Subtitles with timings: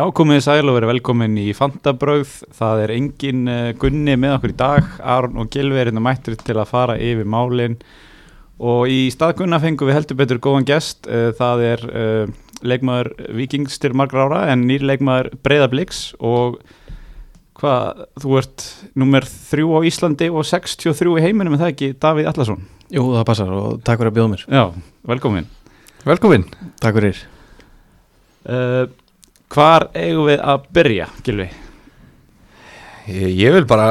[0.00, 2.30] Já, komið sæl og verið velkomin í Fantabröð.
[2.56, 4.86] Það er engin uh, gunni með okkur í dag.
[5.04, 7.74] Aron og Gilvi er hérna mættur til að fara yfir málin.
[8.64, 11.04] Og í stað gunna fengum við heldur betur góðan gest.
[11.04, 12.32] Uh, það er uh,
[12.64, 13.10] leikmaður
[13.42, 16.56] Vikings til margra ára en nýr leikmaður Breiðabliks og
[17.60, 18.66] hvað, þú ert
[19.04, 22.64] nummer þrjú á Íslandi og 63 í heiminum, er það ekki Davíð Allarsson?
[22.88, 24.64] Jú, það passar og takk fyrir að bjóða mér Já,
[25.12, 25.52] velkomin.
[26.08, 26.48] Velkomin
[26.80, 27.22] Takk fyrir
[28.40, 28.86] Uh,
[29.54, 31.48] hvar eigum við að byrja, Gilvi?
[33.10, 33.88] ég, ég vil bara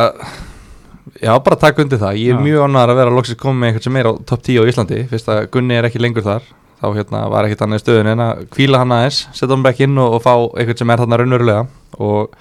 [1.20, 2.44] Já, bara taka undir það Ég er Já.
[2.46, 5.00] mjög ánægður að vera loksins komið með einhvern sem er á topp 10 á Íslandi
[5.10, 6.46] Fyrst að Gunni er ekki lengur þar
[6.80, 9.82] Þá hérna var ekkert annað í stöðun en að kvíla hann aðeins Setja hann back
[9.84, 11.66] inn og, og fá einhvern sem er þarna raunverulega
[11.98, 12.38] Og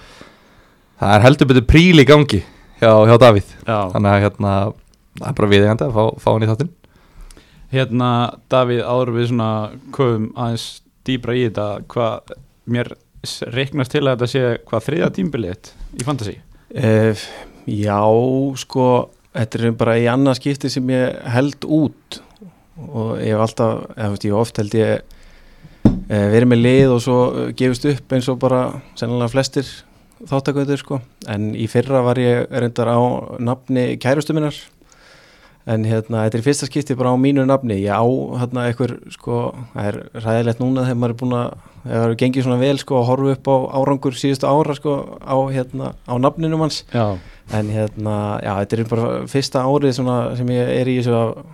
[1.00, 2.42] það er heldur betur príl í gangi
[2.78, 3.78] hjá, hjá Davíð Já.
[3.96, 4.52] Þannig að hérna
[5.18, 6.74] Það er bara viðeigandi að fá, fá hann í þáttinn
[7.74, 8.10] Hérna,
[8.52, 9.48] Davíð, áður við svona
[9.96, 10.68] komum aðeins
[11.08, 12.36] dýbra í þetta hvað
[12.68, 12.92] mér
[13.54, 17.28] reiknast til að þetta sé hvað þriða tímbilið í Fantasí uh,
[17.68, 18.00] Já,
[18.62, 18.88] sko
[19.38, 22.20] Þetta er bara í annað skipti sem ég held út.
[22.88, 25.02] Og ég hef alltaf, veist, ég hef oft held ég
[25.84, 28.62] uh, verið með lið og svo uh, gefist upp eins og bara
[28.98, 29.68] sennilega flestir
[30.28, 31.00] þáttakauður sko.
[31.30, 32.98] En í fyrra var ég reyndar á
[33.42, 34.58] nafni kærustu minnar
[35.68, 38.06] en hérna, þetta er fyrsta skipti bara á mínu nafni, ég á
[38.40, 39.40] hérna eitthvað sko,
[39.74, 42.78] það er ræðilegt núna þegar maður er búin að, þegar það er gengið svona vel
[42.82, 46.84] sko að horfa upp á árangur síðustu ára sko á hérna, á nafninum hans.
[46.94, 47.18] Já,
[47.58, 48.14] en hérna,
[48.44, 51.44] já, þetta er bara fyrsta árið svona sem ég er í þessu af,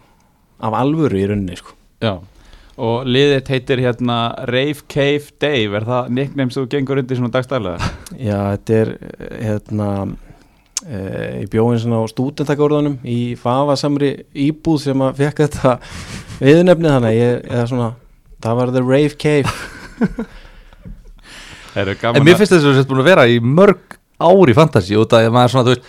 [0.69, 1.75] af alvöru í rauninni sko.
[2.05, 2.17] Já.
[2.75, 4.19] Og liðið heitir hérna
[4.51, 7.91] Rave Cave Dave, er það nickname sem þú gengur undir svona dagstæðlega?
[8.19, 9.91] Já, þetta er eh, hérna
[10.85, 11.01] e,
[11.43, 14.15] ég bjóði svona á stúdentakórðunum í fafasamri
[14.47, 15.77] íbúð sem að fekk þetta
[16.39, 17.91] viðnefni þannig að ég, svona
[18.45, 19.55] það var The Rave Cave.
[21.75, 24.95] En mér finnst þess að þú sett búin að vera í mörg ár í fantasy
[24.95, 25.89] og það er maður svona, þú veist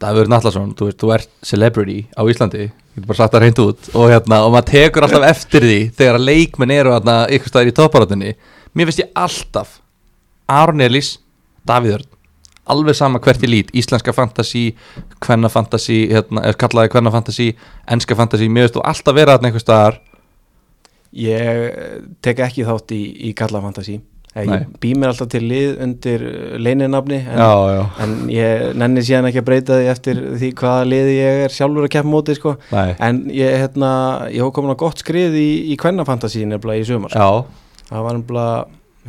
[0.00, 3.60] Davíður Nallarsson, þú veist, þú ert celebrity á Íslandi, ég getur bara sagt það reynd
[3.62, 7.52] út og hérna, og maður tekur alltaf eftir því þegar að leikmenn eru hérna ykkur
[7.52, 8.32] staðir í topparátunni,
[8.72, 9.76] mér finnst ég alltaf
[10.50, 11.12] Aron Elís,
[11.68, 12.06] Davíður
[12.72, 14.70] alveg sama hvert ég lít íslenska fantasy,
[15.22, 17.50] kvenna fantasy hérna, kallaði kvenna fantasy
[17.90, 20.00] enska fantasy, mér finnst þú alltaf vera þarna einhver staðar
[21.10, 23.96] Ég eh, tek ekki þátt í, í Karla Fantasy
[24.30, 24.46] Eh.
[24.46, 26.22] Ég bý mér alltaf til lið undir
[26.62, 30.84] leininafni en, Já, já, en ég nenni síðan ekki að breyta því eftir því hvaða
[30.86, 32.52] liði ég er sjálfur að keppa móti sko.
[32.70, 33.90] en ég, hérna,
[34.30, 37.26] ég hók komin á gott skrið í, í Kvenna Fantasy nefnilega í sumar sko.
[37.88, 38.54] það var nefnilega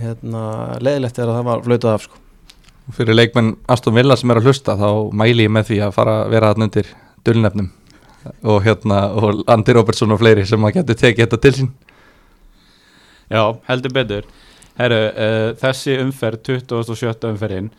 [0.02, 0.44] hérna,
[0.82, 2.22] leðilegt að það var flautað af sko.
[2.96, 6.18] Fyrir leikmenn Aston Villa sem er að hlusta þá mæli ég með því að fara
[6.24, 6.90] að vera hann undir
[7.26, 7.70] dulnefnum
[8.44, 11.72] og hérna og Andy Robertson og fleiri sem að getur tekið þetta til sín
[13.32, 14.28] Já, heldur betur
[14.80, 17.30] Herru, uh, þessi umferð 27.
[17.30, 17.70] umferðin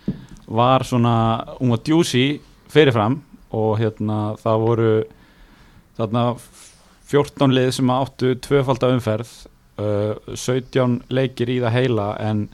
[0.53, 1.15] var svona,
[1.59, 2.27] hún var djúsi
[2.73, 3.21] fyrirfram
[3.53, 4.93] og hérna það voru
[5.99, 6.27] þarna
[7.13, 9.33] 14 lið sem áttu tvöfalda umferð
[9.81, 12.47] uh, 17 leikir í það heila en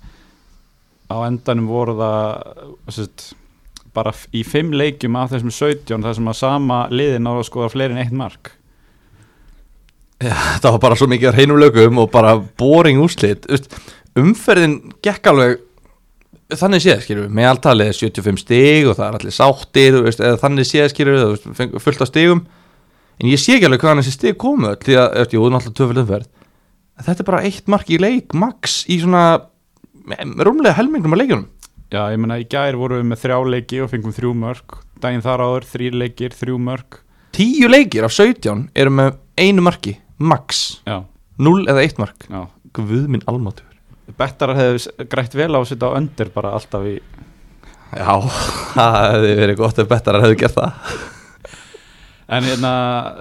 [1.09, 3.31] á endanum voru það sest,
[3.97, 7.73] bara í 5 leikjum af þessum 17 þar sem að sama liðin á að skoða
[7.73, 8.53] fleiri en eitt mark.
[10.19, 13.47] Það var bara svo mikið hreinum lögum og bara boring úrslit.
[13.51, 13.71] Vist,
[14.19, 15.61] umferðin gekk alveg
[16.57, 20.69] þannig séð skilur við, með alltalið 75 stig og það er allir sáttir veist, þannig
[20.69, 22.43] séð skilur við, fullt af stigum.
[23.19, 26.29] En ég sé ekki alveg hvaðan þessi stig komu því að, jú, náttúrulega tvöfald umferð.
[26.99, 29.25] En þetta er bara eitt mark í leik max í svona
[30.16, 31.46] rúmlega helmingnum af leikjunum.
[31.88, 35.25] Já, ég meina í gær vorum við með þrjá leiki og fengum þrjú mörg daginn
[35.25, 36.99] þar áður, þrý leikir, þrjú mörg
[37.37, 40.81] tíu leikir af 17 eru með einu marki, max.
[40.88, 41.05] Já,
[41.38, 42.26] 0 eða 1 mark.
[42.28, 42.43] Já.
[42.76, 43.64] Guð minn almátur
[44.19, 46.99] Bettarar hefðu grætt vel á að setja á öndir bara alltaf í
[47.96, 48.12] Já,
[48.76, 50.96] það hefði verið gott ef bettarar hefði gert það.
[52.37, 52.72] En hérna,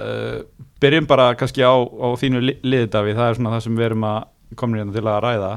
[0.04, 3.78] uh, byrjum bara kannski á, á þínu li liði Davíð, það er svona það sem
[3.80, 4.18] við erum að
[4.60, 5.52] komin hérna til að ræða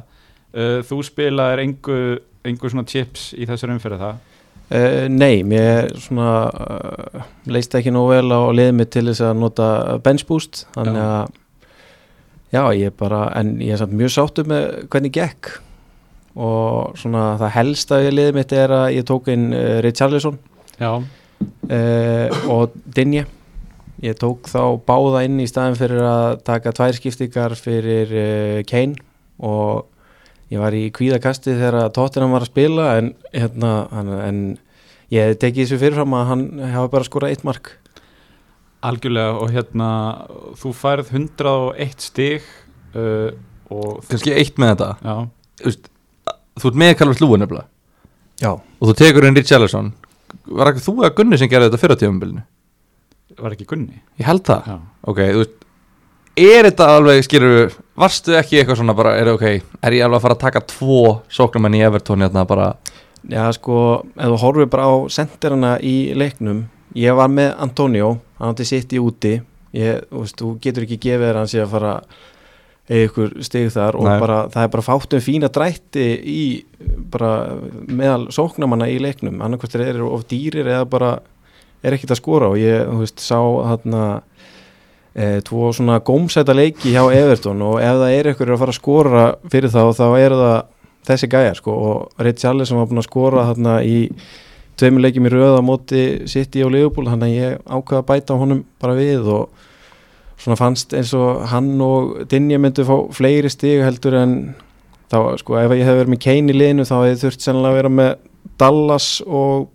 [0.55, 2.01] uh, Þú spilaðir engu,
[2.47, 4.27] engu svona chips í þessar umferði það?
[4.71, 9.41] Uh, Nei, mér svona uh, leist ekki nóg vel á liðið mitt til þess að
[9.41, 9.71] nota
[10.05, 11.33] bench boost þannig að
[12.55, 15.51] já, ég bara, en ég er samt mjög sáttu með hvernig gekk.
[16.41, 19.51] Og svona það helsta við liðið mitt er að ég tók inn
[19.83, 20.39] Richarlison.
[22.51, 23.27] Og Dinje.
[24.01, 28.15] Ég tók þá báða inn í staðin fyrir að taka tvær skiptingar fyrir
[28.71, 28.97] Kane
[29.45, 29.91] og
[30.51, 34.41] ég var í kvíðakasti þegar Tottenham var að spila en, hérna, hann, en
[35.15, 36.45] ég hef tekið þessu fyrirfram að hann
[36.75, 37.73] hafa bara skorað eitt mark.
[38.87, 39.89] Algjörlega og hérna
[40.59, 42.47] þú færð 101 stig
[42.97, 43.31] uh,
[43.71, 44.93] og kannski eitt með þetta?
[45.05, 45.75] Já,
[46.61, 47.69] Þú ert með Calvert Lúin nefnilega.
[48.41, 49.93] Já, og þú tekur inn Rich Ellison
[50.51, 52.45] var ekki þú eða Gunni sem gerði þetta fyrir tífumbilinu
[53.41, 54.01] var ekki Gunni?
[54.21, 54.77] Ég held það, já,
[55.11, 55.57] ok, þú veist
[56.41, 60.27] er þetta alveg, skilur varstu ekki eitthvað svona bara, er ok er ég alveg að
[60.27, 61.01] fara að taka tvo
[61.33, 62.73] sóknumenn í Evertón hérna bara,
[63.29, 63.79] já sko,
[64.17, 66.67] ef þú horfir bara á sendirana í leiknum
[66.99, 69.37] Ég var með Antonio, hann átti sitt í úti
[69.77, 71.93] ég, veist, þú getur ekki gefið þér að hann sé að fara
[72.91, 76.41] eða ykkur stig þar og bara, það er bara fátt um fína drætti í
[77.13, 77.31] bara
[77.87, 81.13] meðal sóknamanna í leiknum annarkvæmt þeir eru of dýrir eða bara
[81.87, 84.03] er ekkert að skora og ég, þú veist, sá þarna
[85.15, 88.79] e, tvo svona gómsæta leiki hjá Everton og ef það er ykkur að fara að
[88.79, 90.59] skora fyrir þá, þá er það
[91.11, 93.99] þessi gæjar sko og Reit Charles sem var búin að skora þarna í
[94.81, 98.39] tveimur leikjum í röða á móti City og Liverpool þannig að ég ákveða að bæta
[98.41, 99.67] honum bara við og
[100.41, 104.37] svona fannst eins og hann og Dinja myndu fá fleiri stig heldur en
[105.13, 107.81] þá sko ef ég hef verið með Kane í liðinu þá hefði þurft sennilega að
[107.81, 108.13] vera með
[108.61, 109.69] Dallas og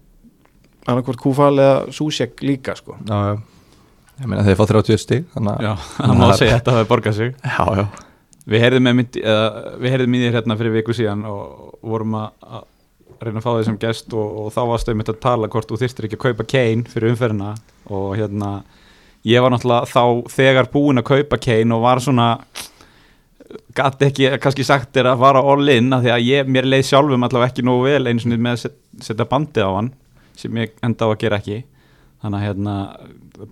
[0.85, 2.97] annarkvort Kúfal eða Susek líka sko.
[3.05, 3.54] Já, já
[4.21, 6.75] ég meina þeir fá 30 stig þannig að, já, það má Það segja að þetta
[6.77, 7.33] hafi borgað sig.
[7.43, 7.85] Já, já,
[8.45, 13.51] Við heyrðum í þér hérna fyrir viku síðan og vorum að, að reyna að fá
[13.55, 16.25] þig sem gest og, og þá varstu einmitt að tala hvort þú þyrstir ekki að
[16.27, 17.55] kaupa Kane fyrir umferðina
[17.89, 18.51] og hérna
[19.25, 22.29] ég var náttúrulega þá þegar búinn að kaupa Kane og var svona
[23.75, 26.87] gæti ekki kannski sagt þér að fara all in af því að ég, mér leið
[26.89, 29.91] sjálfum allavega ekki nógu vel eins og með að set, setja bandið á hann
[30.35, 31.61] sem ég enda á að gera ekki.
[32.23, 32.75] Þannig að hérna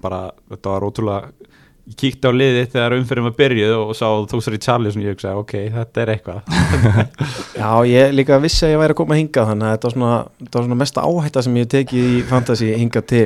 [0.03, 0.21] bara
[0.51, 1.49] þetta var ótrúlega
[1.83, 5.01] ég kíkti á liðið þegar umferðin var byrjuð og sá þú sér í Charlie og
[5.03, 6.53] ég hugsaði ok, þetta er eitthvað.
[7.59, 10.19] Já, ég líka vissi að ég væri að koma hingað þannig að þetta var svona,
[10.39, 13.25] þetta var svona mesta áhætta sem ég tekið í fantasy hingað til.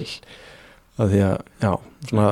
[0.98, 1.71] Að því að, já,
[2.09, 2.30] svona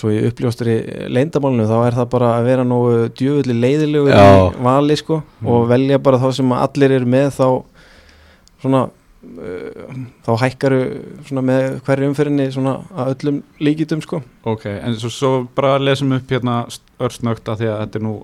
[0.00, 0.76] svo ég uppljóstur í
[1.12, 4.22] leyndamálinu þá er það bara að vera nógu djöfulli leiðilegur Já.
[4.48, 7.46] í vali sko og velja bara þá sem allir eru með þá
[8.62, 8.86] svona
[9.20, 10.80] þá hækkaru
[11.28, 14.22] svona með hverju umferðinni svona að öllum líkitum sko.
[14.48, 16.62] Ok, en svo, svo bara lesum upp hérna
[17.02, 18.14] örsnögt að því að þetta er nú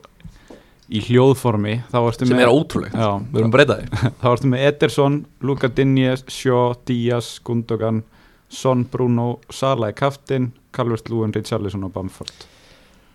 [0.86, 1.76] í hljóðformi.
[1.90, 2.96] Þá ertu sem með er ótrúlegt.
[2.96, 4.02] Já, við erum að breyta því.
[4.22, 8.04] Þá ertu með Ederson, Luka Dinjes, Sjó, Díaz, Gundogan
[8.48, 12.46] Son, Bruno, Sala í kaftin Calvert Lúin, Richarlison og Bamford.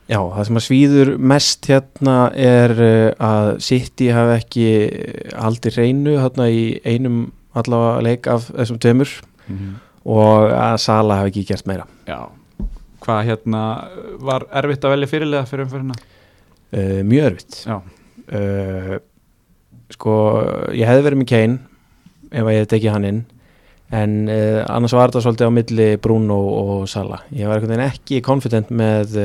[0.10, 4.66] Já, það sem að svíður mest hérna er uh, að City hafi ekki
[5.38, 9.16] haldið reynu hérna í einum allavega leik af þessum tveimur
[10.06, 11.86] og að Sala hafi ekki gert meira.
[12.08, 12.30] Já,
[13.04, 13.64] hvað hérna
[14.24, 15.98] var erfitt að velja fyrirlega fyrir umferðina?
[16.72, 17.78] uh, mjög örfitt Já,
[18.40, 18.96] uh,
[19.92, 20.16] sko,
[20.78, 21.60] ég hefði verið með Kane
[22.32, 23.22] ef að ég hefði tekið hann inn
[23.92, 27.26] en uh, annars var þetta svolítið á milli Bruno og Sala.
[27.36, 29.18] Ég var ekki confident með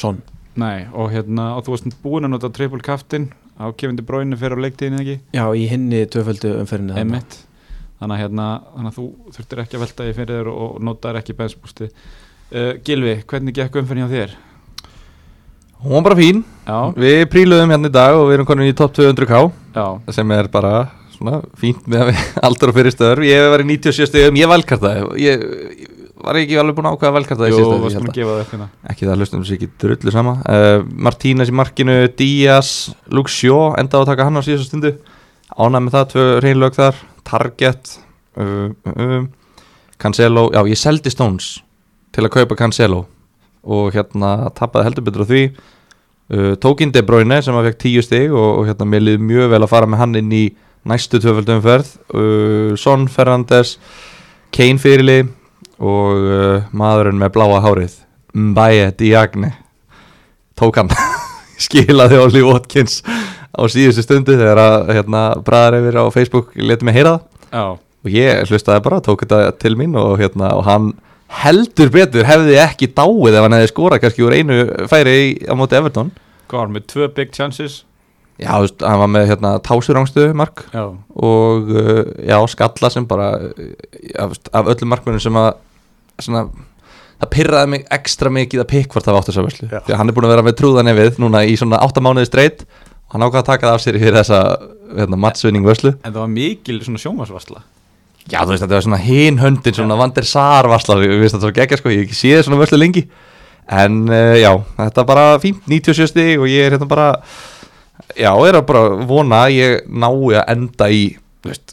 [0.00, 0.18] Son.
[0.58, 4.58] Nei, og hérna og þú varst búin að nota triple kaftin á kefindi bróinu fyrir
[4.58, 5.14] á leiktíðinu ekki?
[5.38, 7.22] Já, í hinni tvöföldu umferðinni þarna.
[7.98, 11.20] Þannig að hérna, þannig að þú þurftir ekki að velta því fyrir þér og, notaðir
[11.22, 14.36] ekki bensbústi uh, Gilvi, hvernig gekk umferðin hjá þér?
[15.78, 18.74] hún var bara fín, Já, við príluðum hérna í dag og við erum konin í
[18.76, 19.42] top 200k
[19.76, 20.72] já, sem er bara
[21.14, 22.10] svona fínt með
[22.46, 25.44] aldur og fyrir stöður ég var í 97 stöðum, ég valkartaði ég,
[25.78, 27.04] ég var ekki alveg búin að að
[28.18, 28.66] gefa það upp hérna.
[28.90, 30.32] Ekki það hlustum sér ekki drullu sama.
[30.42, 32.72] Uh, Martínez í markinu, Díaz
[33.06, 34.92] Shaw, enda á að taka hann á síðustu stundu.
[35.54, 37.98] Ánæg með það, tvö reynlög þar Target
[38.40, 39.28] uh, um,
[39.98, 41.58] Cancelo, já ég seldi Stones
[42.14, 43.04] til að kaupa Cancelo
[43.68, 45.42] og hérna tapaði heldur betur á því.
[46.28, 49.24] Uh, tók inn De Bruyne sem að fekk tíu stig og, og hérna mér liði
[49.28, 50.44] mjög vel að fara með hann inn í
[50.88, 51.94] næstu tvöföldum ferð.
[52.14, 53.76] Uh, Son Ferrandes
[54.54, 55.22] Kane fyrirli
[55.78, 57.98] og uh, maðurinn með bláa hárið
[58.34, 59.52] Mbaye Diagne
[60.58, 60.92] tók hann.
[61.64, 63.00] Skilaði Oli Watkins
[63.54, 67.28] á síðustu stundu þegar að hérna, bræðar yfir á Facebook leti mig heyra það.
[67.48, 67.64] Já,
[68.04, 70.92] og ég hlustaði bara, tók þetta til mín og, hérna, og hann
[71.42, 75.52] heldur betur hefði ekki dáið ef hann hefði skorað kannski úr einu færi í, á
[75.58, 76.12] móti Everton.
[76.48, 77.82] Hvað var með tvö big chances?
[78.38, 80.62] Já, hann var með hérna, tásurangstu mark.
[80.70, 85.50] Já, og uh, já, skalla sem bara uh, veist, af öllum markmunum sem að
[86.22, 86.44] svona,
[87.18, 89.68] það pyrraði mig ekstra mikið að pikk hvort það var átt þessa vörslu.
[89.72, 89.80] Já.
[89.82, 92.30] því að hann er búin að vera með trúðan við núna í svona 8 mánuði
[92.30, 92.64] streitt
[93.12, 94.42] hann ákvað að taka það af sér fyrir þessa
[94.98, 95.94] hérna, mattsvinning vörslu.
[96.02, 97.64] en það var mikil svona sjómasvarsla
[98.28, 101.54] Já, þú veist, þetta var svona hinn höndin, svona vandir sarvarsla, við veist þetta svo
[101.56, 103.06] geggja sko, ég hef ekki séð svona vörslu lengi.
[103.72, 107.06] En uh, já, þetta er bara fínt, 97 stig og ég er hérna bara,
[108.12, 111.06] já, er að bara vona að ég nái að enda í,
[111.48, 111.72] veist,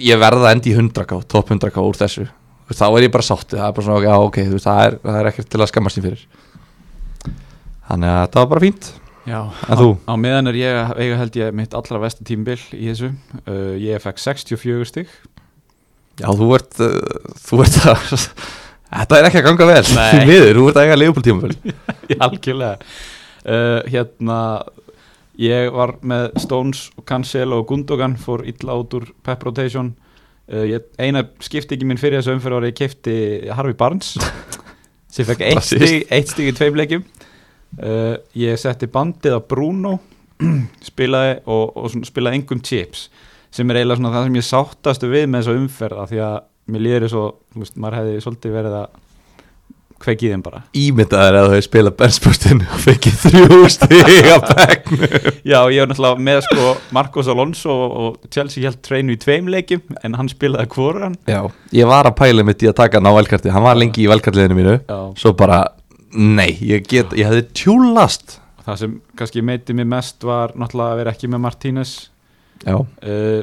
[0.00, 2.24] ég verða að enda í 100k, top 100k úr þessu.
[2.70, 4.98] Veist, Þá er ég bara sáttið, það er bara svona, já, ok, veist, það er,
[5.04, 6.26] það er ekkert til að skammast því fyrir.
[7.90, 9.38] Þannig að þetta var bara fínt Já,
[9.78, 9.92] þú?
[10.10, 13.12] Á meðan er ég að eiga held ég mitt allra vesti tímbil í þessu.
[13.46, 15.12] Uh, Ég fekk 64 stig.
[16.18, 16.98] Já, þú ert uh,
[17.40, 18.02] Þú ert að
[18.92, 19.82] Þetta er ekki að ganga vel.
[19.88, 21.74] Því miður, þú ert að eiga tímafél
[22.12, 22.92] Já, algjörlega.
[23.42, 24.38] Uh, Hérna
[25.40, 29.94] Ég var með Stones og Cancelo og Gundogan fór illa út úr Pep Rotation.
[30.50, 33.16] Uh, ég, Eina skipti ekki mín fyrir þessu umfyrir ári ég keipti
[33.54, 34.16] Harvey Barnes
[35.12, 37.06] sem fekk eitt stig í tveim leikjum
[37.80, 39.98] uh, Ég setti bandið á Bruno
[40.90, 43.08] spilaði og, og spilaði engum chips
[43.52, 46.36] sem er eiginlega það sem ég sáttastu við með þessa umferð af því að
[46.72, 49.00] mér líður svo, þú veist, maður hefði svolítið verið að
[50.02, 50.62] kveiki í þeim bara.
[50.78, 55.04] Ímyndaður að þú hefur spilað benspostinn og fengið þrjú stiga begnum
[55.52, 59.84] Já, ég var náttúrulega með sko Marcos Alonso og Chelsea held treinu í tveim leikjum
[60.02, 61.44] en hann spilaði hvoran Já,
[61.76, 64.10] ég var að pæla mitt í að taka hann á velkarti Hann var lengi í
[64.10, 64.76] velkartliðinu mínu.
[64.88, 64.98] Já.
[65.22, 65.62] Svo bara,
[66.12, 71.00] nei, ég get Ég hefði tjúlast Það sem kannski meiti mig mest var náttúrulega að
[71.00, 71.92] vera ekki með Martínez.
[72.62, 73.40] Já, uh,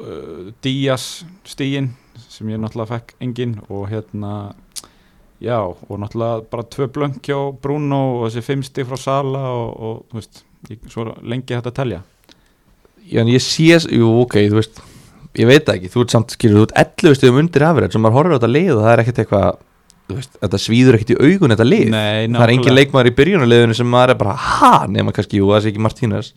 [0.00, 1.90] uh, Díaz stígin
[2.22, 4.54] sem ég náttúrulega fekk engin og hérna
[5.44, 9.74] já, og náttúrulega bara tvö blönk hjá Bruno og þessi fimm stíg frá Sala og,
[9.76, 12.00] og þú veist, ég, svo lengi hægt að telja.
[13.04, 14.82] Já, en ég sé, jú, ok, þú veist
[15.32, 18.18] Ég veit ekki, þú ert samt, skilur, þú ert 11 stöðum undir afrið sem maður
[18.18, 19.46] horfir á þetta lið og það er ekkert eitthvað
[20.18, 21.90] veist, þetta svíður ekkert í augun þetta lið.
[21.92, 25.50] Nei, það er engin leikmaður í byrjunarliðinu sem maður er bara, ha, nema kannski, jú,
[25.52, 26.32] það sé ekki Martínez.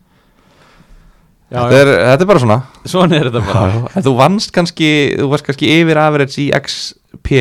[1.45, 2.57] Já, þetta, er, þetta er bara svona.
[2.89, 3.67] Svona er þetta bara.
[3.69, 4.89] Já, en þú vannst kannski,
[5.19, 7.35] þú varst kannski yfir average í XP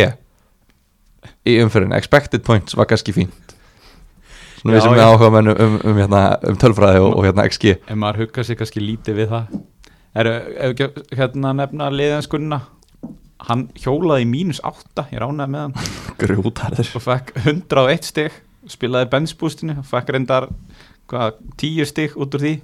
[1.44, 3.54] í umfyrin, expected points var kannski fínt.
[4.60, 7.44] Svona Já, við sem við áhuga um, um, um, hérna, um tölfræði og, og hérna
[7.50, 9.58] XG ef maður hugga sig kannski lítið við það.
[10.14, 12.60] Er, ef ekki hérna nefna liðanskunna
[13.48, 15.74] hann hjólaði í mínus 8 ég ránaði með hann
[16.22, 18.36] grútarður og fekk 101 stig
[18.72, 20.46] spilaði benchboostinu og fekk reyndar
[21.10, 22.54] hvað, 10 stig út úr því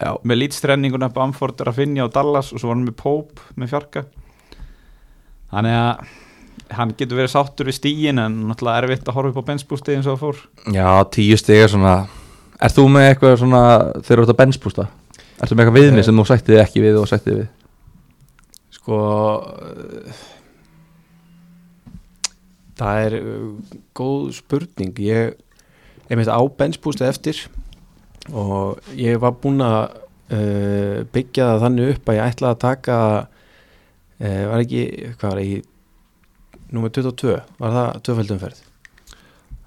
[0.00, 3.42] Já, með lítstrenninguna Bamford er að finja á Dallas og svo var hann með Pope
[3.60, 4.02] með fjarka
[5.50, 6.14] þannig að
[6.78, 10.08] hann getur verið sáttur við stígin en náttúrulega erfitt að horfa upp á benchboostið eins
[10.08, 11.94] og það fór já tíu stig er svona
[12.60, 13.60] Er þú með eitthvað svona
[14.04, 14.84] þegar þú ert að benchbústa?
[15.40, 16.04] Ertu með eitthvað viðmið Eh.
[16.04, 17.46] sem þú sættið ekki við og sættið við?
[18.80, 18.98] Sko
[22.80, 23.48] Það er uh,
[23.96, 24.94] góð spurning.
[25.04, 25.34] Ég
[26.08, 27.42] er með þetta á benchbústi eftir
[28.30, 29.98] og ég var búinn að
[30.32, 34.82] uh, byggja það þannig upp að ég ætlaði að taka uh, var ekki,
[35.20, 35.52] hvað var í
[36.70, 38.64] númer 22, var það tvöföldumferð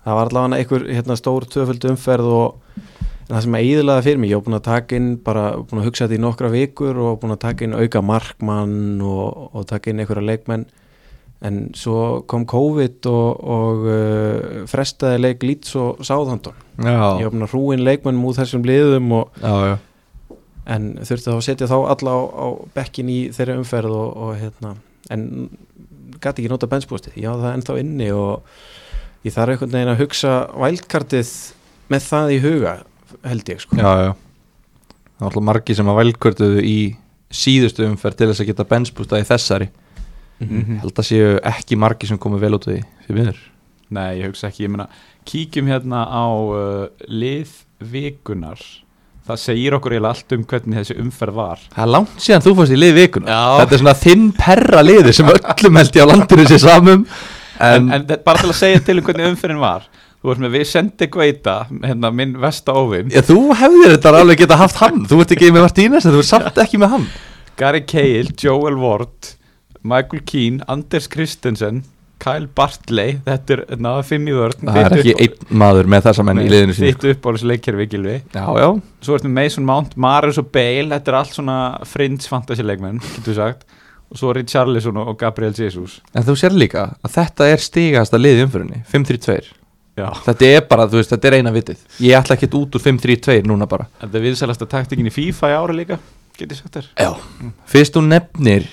[0.03, 2.84] það var allavega einhver hérna, stór tvöföldumferð og
[3.23, 5.81] en það sem að íðlaði fyrir mig, ég var búinn að taka inn bara búinn
[5.81, 9.67] að hugsa þetta í nokkra vikur og búinn að taka inn auka markmann og, og
[9.69, 10.67] taka inn einhverja leikmenn.
[11.43, 16.55] En svo kom COVID og, og uh, frestaði leik Leeds og Southampton.
[16.79, 20.37] Ég Já, var búinn að hrúin leikmennum úr þessum liðum og, já, já.
[20.75, 22.47] en þurfti þá að setja þá alla á, á
[22.79, 24.77] bekkin í þeirri umferð og, og hérna
[25.11, 25.27] en
[26.23, 30.01] gæti ekki nota benchbústið, ég á það ennþá inni og ég þarf einhvern veginn að
[30.03, 31.31] hugsa vældkartið
[31.91, 32.73] með það í huga
[33.24, 33.77] held ég sko.
[33.79, 34.12] Já, já.
[35.13, 36.77] Það var alltaf margi sem að velkvörtuðu í
[37.34, 39.70] síðustu umferð til þess að geta benchbústa í þessari.
[40.43, 40.79] Mhm.
[40.84, 43.41] Held að séu ekki margi sem komið vel út úr því Því miður.
[43.93, 44.88] Nei, ég hugsa ekki, ég meina
[45.27, 47.51] kíkjum hérna á uh, lið
[47.84, 48.60] vikunar
[49.24, 51.62] það segir okkur eiginlega allt um hvernig þessi umferð var.
[51.75, 53.43] Það er langt síðan þú fórst í lið vikuna Já.
[53.62, 57.05] Þetta er svona þinn perra liði sem öllum held ég á landinu sér samum.
[57.63, 59.86] En, En, en, bara til að segja til um hvernig umferðin var
[60.23, 61.53] þú veist með við sendi Gveita
[61.83, 65.01] hérna minn já, þú hefðir þetta alveg geta haft hann.
[65.09, 67.07] Þú ert ekki með Martínez en þú ert samt ekki með hann.
[67.59, 69.33] Gary Cahill, Joel Ward
[69.83, 71.83] Michael Keane, Anders Christensen
[72.23, 74.61] Kyle Bartley þetta er náða fimm í vörn.
[74.63, 78.45] Það er ekki einn maður með þessa menn í liðinu sín þitt uppáhaldsleikkerfi Gilvi Já,
[78.63, 78.67] já,
[79.03, 81.57] svo ertu með Mason Mount, Marius og Bale þetta er allt svona
[81.89, 83.67] fringe fantasy leikmenn getur við sagt.
[84.13, 85.97] Og svo Richarlison og Gabriel Jesus.
[86.13, 89.62] En þú sér líka að þetta er stigasta lið í umfyrinni 5-3-2
[90.00, 91.85] já, Þetta er bara, þú veist, þetta er eina vitið.
[92.03, 93.88] Ég ætla ekkert út úr 5-3-2 núna bara.
[94.01, 96.00] Þetta er viðsælasta taktikin í FIFA í ári líka
[96.38, 96.88] getur sagt þér?
[96.97, 97.51] Já.
[97.69, 98.69] Fyrst þú nefnir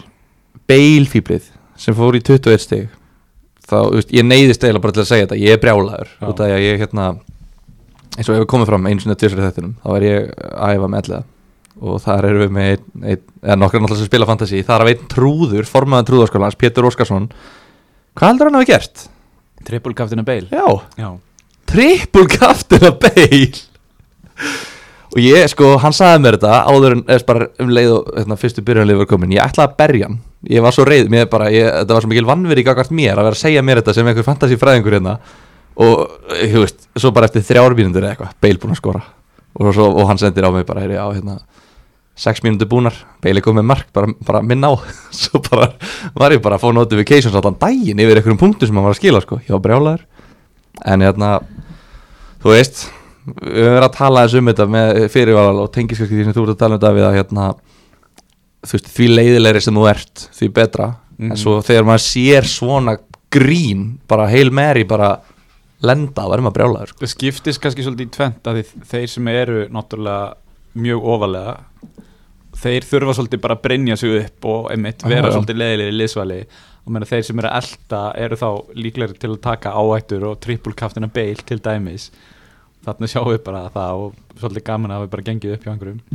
[0.71, 1.51] Bale-fíblið
[1.81, 2.87] sem fór í 21 stig
[3.67, 5.41] þá, þú veist, ég neyðist eiginlega bara til að segja þetta.
[5.41, 6.25] Ég er brjálaður Já.
[6.31, 7.11] út af því að ég hérna
[8.17, 11.05] eins og hefur komið fram einu svona tjósri þettinum þá er ég að æfa með
[11.05, 11.23] ellega
[11.81, 14.61] og þar erum við með einn, einn, eða nokkra náttúrulega sem spila fantasy.
[14.67, 17.31] Þar af einn trúður, formaðan trúðarskólans Pétur Óskarsson.
[18.19, 19.07] Hvað heldur hann hafi gert?
[19.67, 20.49] Triple captain Bale.
[20.51, 20.67] Já,
[21.01, 21.11] já,
[21.71, 23.65] triple captain að Bale?
[25.11, 28.37] Og ég sko, hann sagði mér þetta áður en eða bara um leið og hérna,
[28.39, 30.19] fyrstu byrjunlið var komin, ég ætlaði að berja hann.
[30.51, 33.27] Ég var svo reið, mér bara, ég, þetta var svo mikil vannveri gagvart mér að
[33.27, 35.17] vera að segja mér þetta sem einhver fantasy fræðingur hérna.
[35.81, 39.03] Og, þú veist, svo bara eftir þrjár mínútur eða eitthvað, Bale búin að skora.
[39.59, 41.41] Og, svo, og hann sendir á mig bara heyri, á hérna
[42.21, 44.75] sex mínútur búnar, Bailey kom með mark bara, bara minna á,
[45.23, 45.71] svo bara
[46.15, 49.01] var ég bara að fá notifications allan daginn yfir einhverjum punktum sem hann var að
[49.01, 50.05] skila sko, ég var brjálæður
[50.93, 51.31] en hérna
[52.45, 52.87] þú veist,
[53.31, 56.37] við höfum verið að tala eins um þetta með fyrirval og tengis kannski því sem
[56.37, 57.49] þú ert að tala um þetta við að hérna
[58.65, 61.33] þú veist, því leiðilegri sem þú ert því betra, Mhm.
[61.35, 62.95] en svo þegar maður sér svona
[63.31, 65.11] grín bara heil meri bara
[65.85, 67.01] lenda og verður maður brjálæður sko.
[67.05, 70.35] Það skiptist kannski svolítið í tvent að þeir sem eru náttúrulega
[70.81, 71.53] mjög ofalega
[72.61, 75.35] þeir þurfa svolítið bara að brennja sig upp og einmitt vera já.
[75.37, 76.41] svolítið leðilegir í liðsvali.
[76.81, 78.49] Og meina þeir sem eru að elta eru þá
[78.87, 82.11] líklegri til að taka áættur og trippulkaftina beil til dæmis.
[82.87, 86.01] Þarna sjáum við bara það og svolítið gaman að við bara gengið upp hjá einhverjum.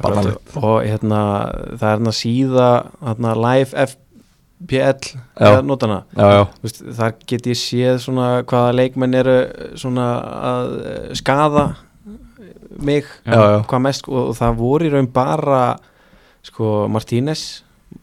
[0.00, 1.18] Og hérna
[1.76, 2.68] það er hérna síða
[3.04, 5.60] hérna live FPL Já.
[5.64, 9.36] notana já, já, Þú veist, þar get ég séð svona hvaða leikmenn eru
[9.80, 10.06] svona
[10.50, 10.72] að
[11.20, 11.66] skaða
[12.80, 13.56] mig Já, já.
[13.70, 15.62] hvað mest og, og það voru í raun bara
[16.46, 17.44] sko Martínez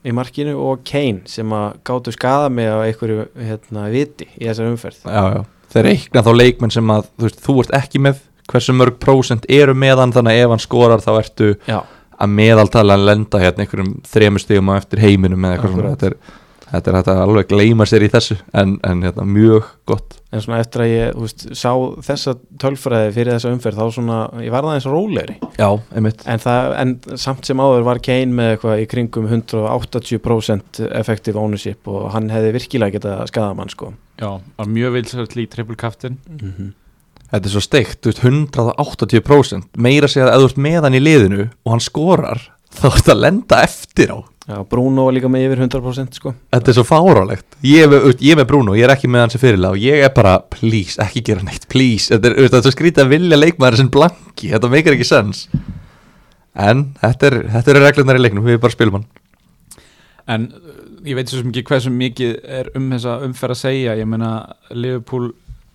[0.07, 4.71] í markinu og Kane sem að gáttu skaða mig á einhverju hérna, viti í þessar
[4.71, 5.03] umferð.
[5.07, 5.45] Já, já.
[5.73, 9.47] Þeir reikna þá leikmenn sem að þú, veist, þú ert ekki með hversu mörg prósent
[9.51, 13.65] eru með hann þannig að ef hann skorar þá ertu að meðaltala að lenda hérna
[13.65, 15.95] einhverjum þremur stigum á eftir heiminum eða eitthvað svona.
[15.95, 16.15] Þetta er,
[16.71, 20.17] þetta er hægt að alveg gleyma sér í þessu en, en hérna, mjög gott.
[20.31, 21.71] En svona eftir að ég þú veist, sá
[22.09, 22.33] þessa
[22.63, 25.37] tölfræði fyrir þessa umferð þá svona, ég var það eins rólegri.
[25.55, 26.25] Já, einmitt.
[26.27, 31.87] En, það, en samt sem áður var Kane með eitthvað í kringum 180% effective ownership
[31.91, 33.93] og hann hefði virkilega getað skadað mann sko.
[34.19, 36.19] Já, var mjög vilsvært lík trippulkaftin
[37.31, 40.97] þetta er svo steikt, þú veist, 180% meira segja að ef þú ert með hann
[40.97, 42.43] í liðinu og hann skorar,
[42.81, 44.19] þá ert að lenda eftir á.
[44.47, 46.31] Já, Bruno var líka með yfir 100% sko.
[46.55, 49.25] Þetta er svo fárálegt Ég er með, ég er með Bruno, ég er ekki með
[49.25, 52.07] hann sem fyrirlega og ég er bara, please, ekki gera neitt, please.
[52.13, 55.43] Þetta er, þetta er svo skrítið að vilja leikmaður sem blanki, þetta meikir ekki sens.
[56.55, 59.07] En þetta er, þetta eru reglunar í leiknum, við bara spilum hann.
[60.31, 60.47] En
[61.03, 63.99] ég veit svo sem ekki hversu mikið er um þessa umferð að segja.
[63.99, 64.31] Ég meina
[64.71, 65.33] Liverpool,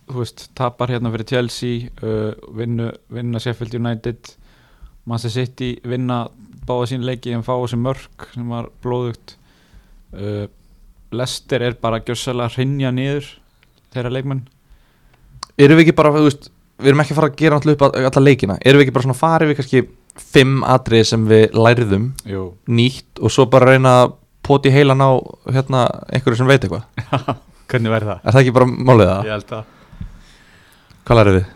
[0.08, 4.38] þú veist, tapar hérna fyrir Chelsea uh, vinnu, vinna Sheffield United
[5.04, 6.28] Manchester City vinna
[6.68, 9.36] báða sín leiki en fá þessi mörk sem var blóðugt
[10.14, 10.46] uh,
[11.12, 13.26] Leicester er bara gjössalega hrinja niður
[13.92, 14.44] þeirra leikmenn
[15.60, 16.46] Erum við ekki bara, þú veist,
[16.80, 19.06] við erum ekki að fara að gera náttúrulega upp alla leikina Erum við ekki bara
[19.08, 19.82] svona farið við kannski
[20.32, 25.10] fimm atrið sem við lærðum Jú, nýtt og svo bara reyna að poti heilan á
[25.54, 26.88] hérna einhverju sem veit eitthvað
[27.72, 28.22] hvernig verður það?
[28.24, 29.28] Er það ekki bara málið það?
[29.28, 29.78] Ég held að
[31.02, 31.46] Hvað lærið við?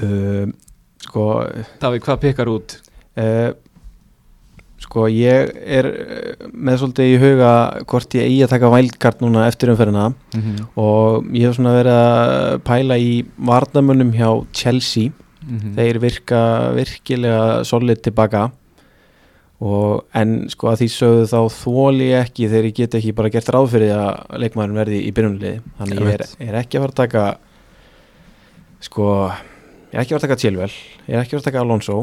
[0.00, 0.46] uh,
[1.10, 1.26] Sko
[1.82, 2.76] Davíð, hvað pekar út?
[3.18, 3.50] uh,
[4.80, 7.50] Sko ég er uh, með svolítið í huga
[7.90, 10.12] hvort ég eigi að taka vældkart núna eftir umferðina.
[10.32, 10.68] Mm -hmm.
[10.80, 15.12] og ég hef svona verið að pæla í varnamönnum hjá Chelsea.
[15.74, 16.40] Þeir virka
[16.76, 18.50] virkilega solid tilbaka.
[19.60, 23.28] Og en sko að því sögðu þá þóli ég ekki þegar ég get ekki bara
[23.28, 26.92] gert ráð fyrir að leikmaðurinn verði í byrjunliði þannig ég er, er ekki að fara
[26.92, 27.24] að taka
[28.80, 29.06] sko
[29.90, 31.62] ég er ekki að fara að taka Chilwell ég er ekki að fara að taka
[31.64, 31.98] Alonso.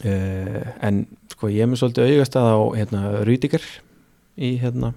[0.00, 1.02] Uh, en
[1.34, 3.66] sko ég er með svolítið augast að á hérna Rüdiger
[4.40, 4.94] í hérna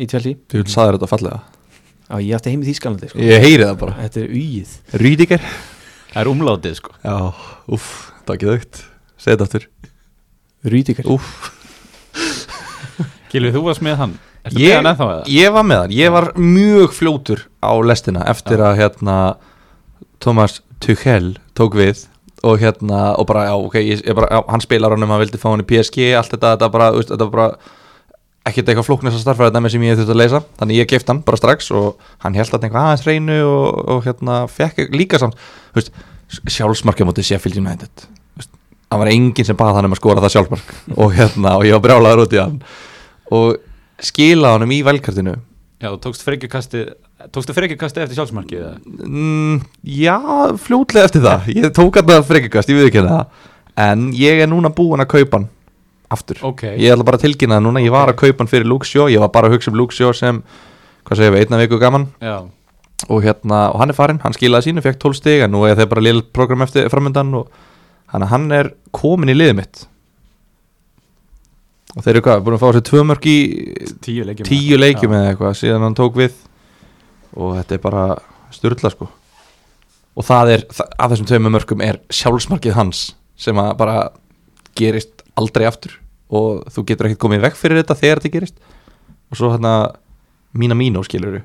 [0.00, 0.40] í Chelsea.
[0.50, 1.42] Þú sagðir þetta fallega.
[2.10, 3.20] Á ég átti heim í Þýskalandi sko.
[3.22, 3.98] Ég heyri það bara.
[4.00, 4.72] Þetta er ugið.
[5.04, 5.44] Rüdiger
[6.10, 6.94] Það er umlátið sko.
[7.04, 7.16] Já,
[7.70, 7.90] úff,
[8.24, 8.80] það er ekki þaukt
[9.20, 9.66] Segð þetta aftur.
[10.72, 11.50] Rüdiger Úff.
[13.30, 14.16] Gilvið, þú varst með hann.
[14.56, 14.72] Ég-?
[15.28, 19.16] Ég var með hann, ég var mjög fljótur á lestina eftir að hérna
[20.24, 22.06] Thomas Tuchel tók við
[22.46, 25.20] og hérna, og bara, já, ok, ég, ég bara, já, hann spilar hann um hann
[25.20, 27.48] vildi fá hann í PSG, allt þetta, þetta bara, veist, þetta bara
[28.48, 31.20] ekkert eitthvað flóknist að starfæða dæmi sem ég þurfti að leysa, þannig ég gift hann
[31.26, 35.36] bara strax og hann held að eitthvað aðeins reynu og, og hérna, fekk líka samt,
[35.74, 36.00] þú veist,
[36.56, 38.54] sjálfsmarkið mútið Sheffield United, þú veist,
[38.88, 40.72] það var enginn sem bað hann um að skora það sjálfsmark.
[41.04, 42.56] Og hérna, og ég var brjálaður út í hann.
[43.36, 43.60] Og
[44.00, 45.36] skila hann í velkartinu
[45.80, 46.84] Já, þú tókst frekjukasti
[47.28, 48.60] Tókstu frekjukasti eftir sjálfsmarkið?
[49.04, 49.58] Mm,
[49.92, 50.16] já,
[50.56, 51.48] fljótlega eftir það.
[51.52, 53.48] Ég tók hann það frekjukast, ég við ekki það.
[53.84, 55.50] En ég er núna búinn að kaupa hann
[56.10, 56.40] Aftur.
[56.42, 56.64] Ok.
[56.74, 57.82] Ég ætla bara að tilkynna það núna.
[57.84, 60.40] Ég var að kaupa hann fyrir Luxjó Ég var bara að hugsa um Luxjó sem
[61.06, 62.08] Hvað segir við, einna viku gaman.
[62.20, 62.34] Já,
[63.06, 65.78] og, hérna, og hann er farinn, hann skilaði sínu, fekk 12 stig En nú er
[65.78, 67.46] þeir bara lill program eftir framöndan Og
[68.10, 69.84] hann, hann er komin í liðið mitt.
[71.96, 73.38] Og þeir eru hvað, búin að fá sér tvö mörg í
[74.04, 76.34] tíu leikjum tíu leikjum eða eitthvað síðan hann tók við
[77.36, 78.04] og þetta er bara
[78.54, 79.08] styrla sko.
[80.18, 80.66] Og það er,
[80.98, 83.04] af þessum tveimur mörgum er sjálfsmarkið hans
[83.40, 84.10] sem að bara
[84.78, 85.94] gerist aldrei aftur.
[86.30, 88.58] Og þú getur ekkert komið vekk fyrir þetta þegar þetta gerist.
[89.30, 89.74] Og svo hérna
[90.58, 91.40] mína mínó skilur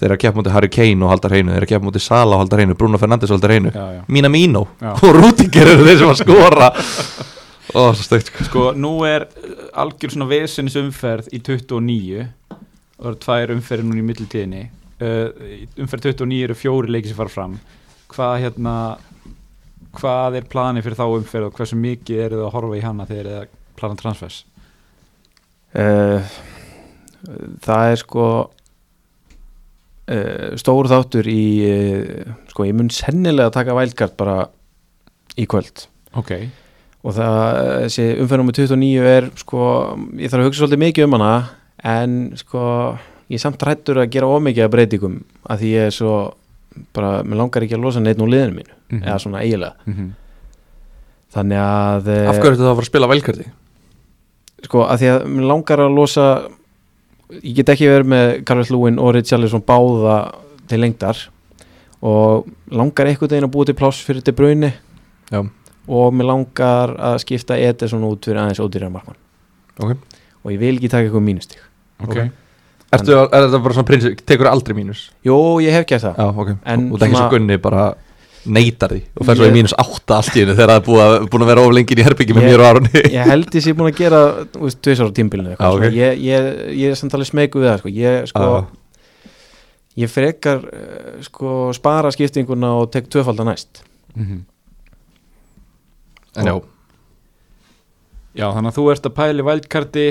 [0.00, 2.02] þeir eru að keppa mútið Harry Kane og halda hreinu þeir eru að keppa mútið
[2.06, 3.72] Sala og halda hreinu Bruno Fernandes og halda hreinu.
[4.08, 4.62] Mína Mino.
[4.80, 4.94] Já.
[5.04, 6.70] og Rúdiger eru þeir sem að skora.
[7.70, 8.44] Og svo stökt sko.
[8.48, 12.56] Sko, nú er uh, algjör svona vesens umferð í 29 og
[12.98, 14.62] það eru tvær umferðir núna í mittiltíðinni
[15.00, 17.56] umferð 29 eru fjóri leiki sem fara fram.
[18.10, 18.74] Hvað hérna
[19.96, 23.08] hvað er planið fyrir þá umferð og hversu mikið eru það að horfa í hana
[23.08, 24.38] þegar þið er að plana transfers?
[25.70, 26.20] Uh,
[27.64, 28.26] það er sko
[30.10, 34.38] uh, stór þáttur í uh, sko ég mun sennilega taka vælgart bara
[35.38, 35.86] í kvöld.
[36.18, 36.32] Ok,
[37.06, 37.38] og það,
[37.86, 39.60] þessi umferð nummer 29 er sko,
[40.18, 41.34] ég þarf að hugsa svolítið mikið um hana
[41.90, 42.62] en sko
[43.30, 45.16] ég er samt rættur að gera ómikið að breytingum
[45.48, 46.14] að því ég er svo
[46.94, 49.02] bara, mér langar ekki að losa neitt nú liðinu mínu Mhm.
[49.06, 50.10] eða svona eiginlega mm -hmm.
[51.34, 53.44] þannig að eh, Af hverju ertu þá að fara að spila velkarti?
[54.64, 56.24] sko að því að mér langar að losa
[57.42, 60.16] ég get ekki verið með Carlos Lúin og Richarlison báða
[60.68, 61.16] til lengdar
[62.02, 64.72] og langar einhvern veginn að búa til pláss fyrir til brunni
[65.30, 65.40] Já,
[65.88, 69.16] og mér langar að skipta Ederson út fyrir aðeins ódýrar markmann
[69.78, 69.96] ok
[70.44, 71.62] og ég vil ekki taka eitthvað mínustík
[72.02, 72.30] ok,
[72.90, 75.08] Ertu, er þetta bara svona prinsip, tekur aldrei mínus?
[75.26, 77.84] Jú, ég hef gert það Já, ok En Og það er ekki svo gunni bara
[78.48, 81.02] neytar því og fer svo í mínus átta allt í hennu þegar það er búið
[81.04, 83.74] að, búin að vera oflengin í herbyggi með mér og Aronni Ég held ég sé
[83.76, 84.20] búin að gera
[84.54, 85.84] þú veist, tvisar á tímbilinu Já, ok.
[85.92, 86.48] ég, ég,
[86.80, 87.92] ég er samt alveg smegu við það sko.
[88.00, 89.28] ég, sko, Já.
[90.04, 93.84] ég frekar eh, sko, spara skiptinguna og tek tvöfalda næst
[94.16, 94.40] mm
[96.38, 96.54] En já,
[98.38, 100.04] Já, þannig að þú ert að pæli vældkarti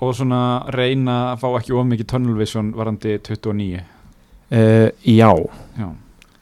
[0.00, 0.40] og svona
[0.72, 5.30] reyna að fá ekki of mikið tunnel vision varandi 29 uh, Já,
[5.76, 5.88] Já,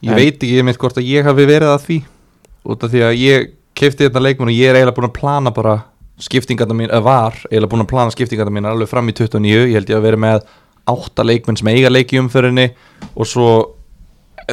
[0.05, 1.99] ég En- veit ekki einmitt hvort að ég hafi verið að því
[2.70, 5.51] út af því að ég kefti þetta leikmun og ég er eiginlega búin að plana
[5.57, 5.75] bara
[6.23, 9.75] skiptingarna mín, eða var eiginlega búin að plana skiptingarna mín alveg fram í 29 ég
[9.75, 10.44] held ég að vera með
[10.94, 12.68] átta leikmenn sem eiga leiki um umförinni
[13.16, 13.49] og svo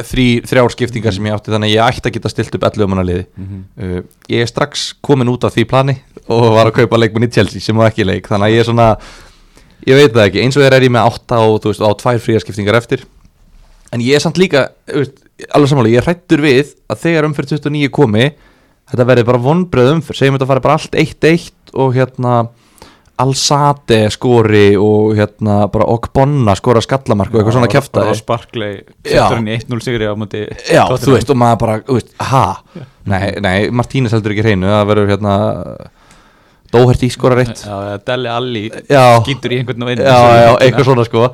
[0.00, 3.04] þrjár skiptingar sem ég átti þannig að ég ætti að geta stilt upp 11 manna
[3.06, 3.26] liði.
[3.36, 3.98] Mm uh,
[4.32, 7.60] ég er strax komin út af því plani og var að kaupa leikmenn í Chelsea
[7.60, 8.88] sem var ekki leik þannig að ég er svona
[9.86, 11.90] ég veit það ekki, eins og þeir er ég með átta og þú veist, á
[12.02, 13.04] tvær fríarskiptingar eftir.
[13.92, 14.70] En ég er samt líka
[15.50, 18.30] alveg samanlega, ég hrættur við að þegar umfyrir 29 komi
[18.92, 22.36] þetta verði bara vonbreð umfyrir, segjum þetta fari bara allt 1-1 og hérna
[23.20, 29.28] Alsate skori og hérna bara Okbonna skora skallamark og eitthvað svona Barkley Já.
[29.28, 32.46] settur hann í 1-0 sigri á múti Já, þú veist, og maður bara, veist, ha?
[33.04, 35.34] Nei, nei, Martínez heldur ekki hreinu Það verður hérna
[36.72, 37.64] Dóherty skorar eitt.
[37.66, 41.26] Já, Deli Alli Já, gýtur í einhvern og inn já, já, eitthvað svona sko.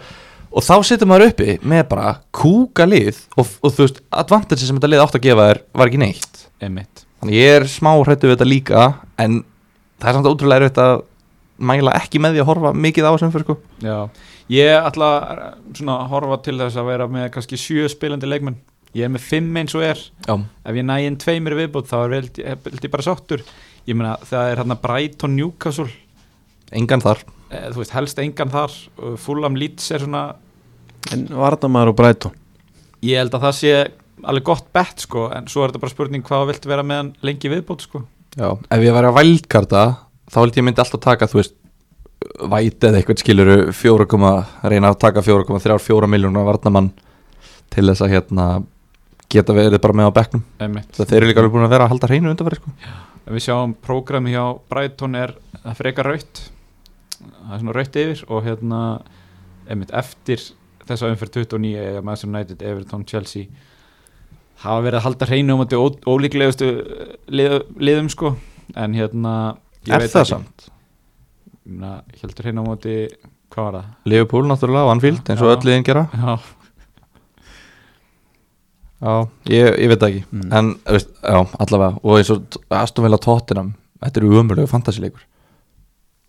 [0.48, 4.78] Og þá setur maður uppi með bara kúka lið og, og þú veist, advantage sem
[4.80, 6.42] þetta lið átt að gefa þér var ekki neitt.
[6.58, 7.04] Einmitt.
[7.20, 8.82] Þannig ég er smá hrættu við þetta líka
[9.18, 9.40] En
[9.98, 11.04] það er samt ótrúlega erfitt að
[11.58, 13.56] mæla ekki með því að horfa mikið á þessum fyrir sko.
[13.82, 13.96] Já,
[14.54, 15.44] ég ætla að
[15.78, 18.58] svona horfa til þess að vera með kannski sjö spilandi leikmenn.
[18.96, 20.00] Ég er með fimm eins og er.
[20.26, 22.22] Já, Ef ég næ inn tveimur í viðbútt þá er vel,
[22.64, 23.42] vel ég bara sáttur.
[23.88, 25.90] Ég meina það er hérna Brighton Newcastle.
[26.72, 27.20] Engan þar.
[27.50, 28.74] Eh, Þú veist, helst engan þar.
[29.20, 30.22] Fulham Leeds er svona
[31.12, 32.34] en Vardamaður og Brighton?
[33.04, 33.72] Ég held að það sé
[34.28, 37.10] alveg gott bett sko En svo er þetta bara spurning hvað viltu vera með hann
[37.28, 38.00] lengi viðbútt sko.
[38.34, 39.82] Já, ef ég væri að vældkarta
[40.28, 41.56] þá held ég myndi alltaf taka, þú veist
[42.50, 44.08] væt eða eitthvað skiluru 4,
[44.72, 46.90] reyna að taka 4,34 miljónar varnamann
[47.72, 48.48] til þess að hérna
[49.28, 50.44] geta verið bara með á bekknum.
[50.96, 52.72] Það þeir eru líka alveg búin að vera að halda hreinu undanfæri sko.
[53.28, 56.44] Við sjáum prógrami hjá Brighton er það frekar raut
[57.18, 58.82] það er svona raut yfir og hérna
[59.68, 60.44] einmitt eftir
[60.88, 63.48] þessa umferð 29 eða Manchester United, Everton, Chelsea
[64.62, 66.68] hafa verið að halda hreinu um þetta ólíklegustu
[67.30, 68.32] lið, liðum sko.
[68.76, 69.34] En hérna
[69.86, 70.30] ég Er það ekki.
[70.32, 70.68] samt?
[71.68, 72.94] Meina, heldur hreinu á móti
[73.52, 73.90] hvað var það?
[74.12, 76.06] Liverpool náttúrulega, Anfield eins og öll liðin gera.
[76.12, 76.38] Já,
[78.98, 79.12] Já,
[79.54, 80.22] ég, ég veit það ekki.
[80.34, 80.52] Mm.
[80.58, 83.68] en, veist, já, allavega og eins og Aston Villa Tottenham
[84.02, 85.22] þetta eru umöðulegu fantasileikur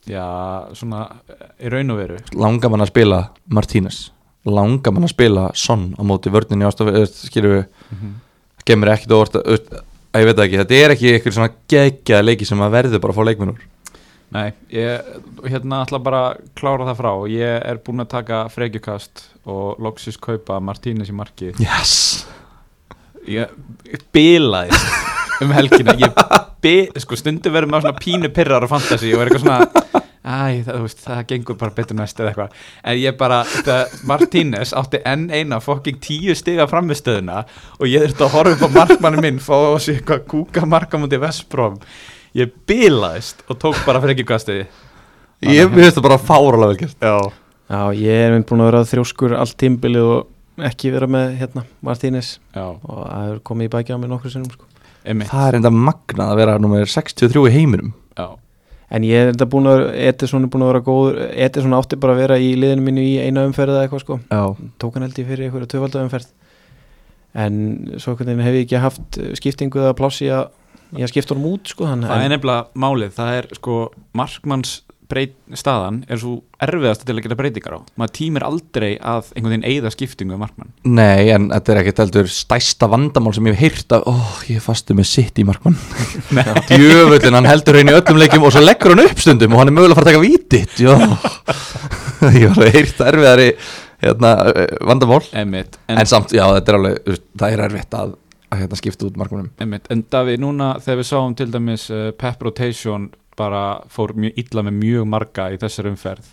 [0.10, 0.26] já,
[0.78, 1.00] svona
[1.62, 2.20] í raun og veru.
[2.38, 3.20] Langar mann að spila
[3.54, 3.98] Martínez.
[4.46, 6.70] Langar mann að spila Son á móti vörninni
[7.10, 8.18] skilur við mm
[8.70, 9.70] gemur ekkit óvart að, veist,
[10.14, 13.16] að ég veit ekki, þetta er ekki eitthvað svona geggjaða leiki sem að verður bara
[13.16, 13.68] að fá leikmennur
[14.30, 15.08] Nei, ég
[15.50, 17.12] hérna ætla bara að klára það frá.
[17.34, 22.28] Ég er búinn að taka frekjukast og loksis kaupa Martínez í markið yes.
[23.26, 23.50] Ég,
[23.90, 24.78] ég bilaði
[25.42, 25.98] um helgina.
[25.98, 26.22] Ég
[26.62, 30.64] bi, sko stundu verður maður svona pínu pirrar á fantasy og er eitthvað svona æ,
[30.68, 32.62] það, veist, það gengur bara betur næst eða eitthvað.
[32.84, 33.40] En ég bara,
[34.10, 37.44] Martínez átti enn eina fokking tíu stiga framistöðuna
[37.80, 41.00] og ég þurfti að horfa upp á markmanni minn fá á sig eitthvað kúka marka
[41.02, 41.80] mútið Vestbrom
[42.38, 44.68] ég bilaðist og tók bara frekjukastiði
[45.48, 47.00] ég mér finnst það bara fáralega vel gert.
[47.00, 47.32] Já,
[47.70, 51.64] Já, ég er mynd búin að vera þrjóskur allt tímbilið og ekki vera með hérna
[51.86, 52.40] Martínez.
[52.56, 54.66] Já, og það er komið í bækja á mig nokkru sinnum sko.
[55.06, 57.94] Það er enda magnað að vera nummer 63 í heiminum
[58.90, 61.20] en ég er enda búin að Edison er búin að vera góður.
[61.48, 64.20] Edison átti bara að vera í liðinu mínu í eina umferð eða eitthvað sko.
[64.30, 64.44] Já,
[64.82, 66.32] tók hann held ég fyrir einhverja tvöfalda umferð.
[67.40, 67.60] En
[68.02, 70.50] svo hvernig hef ég ekki haft skiptingu eða plássi að
[70.98, 73.12] ég að skipta honum út sko hann, það er nefnilega málið.
[73.20, 73.76] Það er sko
[74.18, 77.80] markmanns breyt, staðan er svo erfiðast til að gera breytingar á.
[77.98, 80.70] Maður tímir aldrei að einhvern veginn eigða skiptingu um markmann.
[80.86, 84.14] Nei, en þetta er ekkert heldur stæsta vandamál sem ég hef heyrt að, ó,
[84.50, 85.78] ég er fastu með sitt í markmann.
[86.70, 89.78] Djöfullin, hann heldur henni öllum leikjum og svo leggur hann upp stundum og hann er
[89.80, 90.94] mögulega að fara að taka vítið Já,
[92.44, 93.52] ég var að heyrt erfiðari
[94.04, 95.22] hérna, eh, vandamál.
[95.34, 98.14] Einmitt, en, samt, já, þetta er alveg, það er erfitt að,
[98.50, 102.12] að hérna, skipta út markmannum Einmitt, en Davíð, núna þegar við sáum til dæmis uh,
[102.14, 106.32] Pep Rotation bara fór mjög illa með mjög marga í þessar umferð.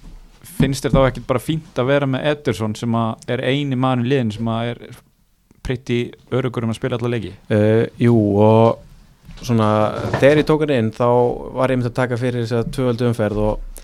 [0.57, 2.95] Finnst þér þá ekkert bara fínt að vera með Ederson sem
[3.31, 4.83] er eini mann í liðin sem er
[5.67, 6.01] pritti
[6.35, 7.33] örugur um að spila alla leiki?
[7.51, 8.85] Uh, jú og
[9.45, 9.69] svona
[10.17, 11.09] þegar ég tók hann inn þá
[11.57, 13.83] var ég myndi að taka fyrir þess að tvöfaldu umferð og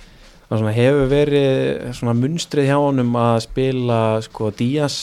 [0.53, 4.97] svona hefur verið svona munstrið hjá honum að spila sko Díaz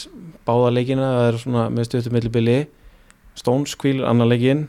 [0.47, 2.57] báða leikina það er svona með stöttum millibili
[3.37, 4.67] Stones kvílur annar leikin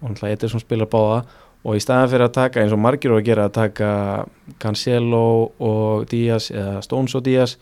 [0.00, 1.22] og hann hlæði svona spila báða
[1.64, 3.88] og í staðan fyrir að taka eins og margir eru að gera að taka
[4.60, 5.24] Cancelo
[5.64, 7.56] og Díaz eða Stones og Díaz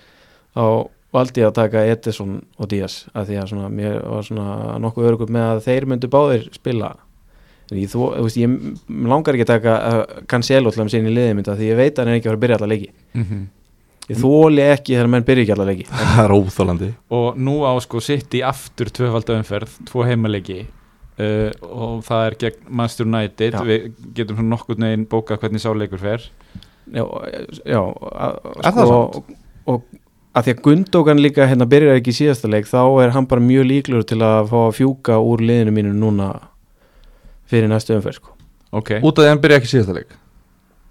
[0.57, 4.77] þá valdi ég að taka Edison og Díaz af því að svona, mér var svona
[4.83, 6.93] nokkuð örugur með að þeir myndu báðir spila.
[7.73, 11.17] Ég, þú, þú veist, ég langar ekki að taka uh, Cancelo til að sinni í
[11.17, 12.91] liðið mynda því ég veit að hann er ekki að fara að byrja alla leiki.
[13.13, 13.43] Mm -hmm.
[14.09, 15.87] ég þóli ekki þegar menn byrja ekki alla leiki.
[16.03, 20.67] Það er óþólandi og nú á sko sitt í aftur tvöfalda umferð, tvo heimaleiki
[21.19, 23.65] uh, og það er gegn Manchester United, Já.
[23.69, 26.29] við getum svona nokkur neginn bókað hvernig sáleikur fer.
[26.93, 27.05] Já,
[27.65, 29.35] já að, það og,
[29.71, 29.85] og
[30.33, 33.45] að því að Gundókan líka hérna byrjar ekki í síðasta leik þá er hann bara
[33.45, 36.29] mjög líklur til að fá að fjúka úr liðinu mínu núna
[37.51, 38.37] fyrir næstu umferð sko.
[38.73, 40.17] ok, Út af því að hann byrja ekki síðasta leik?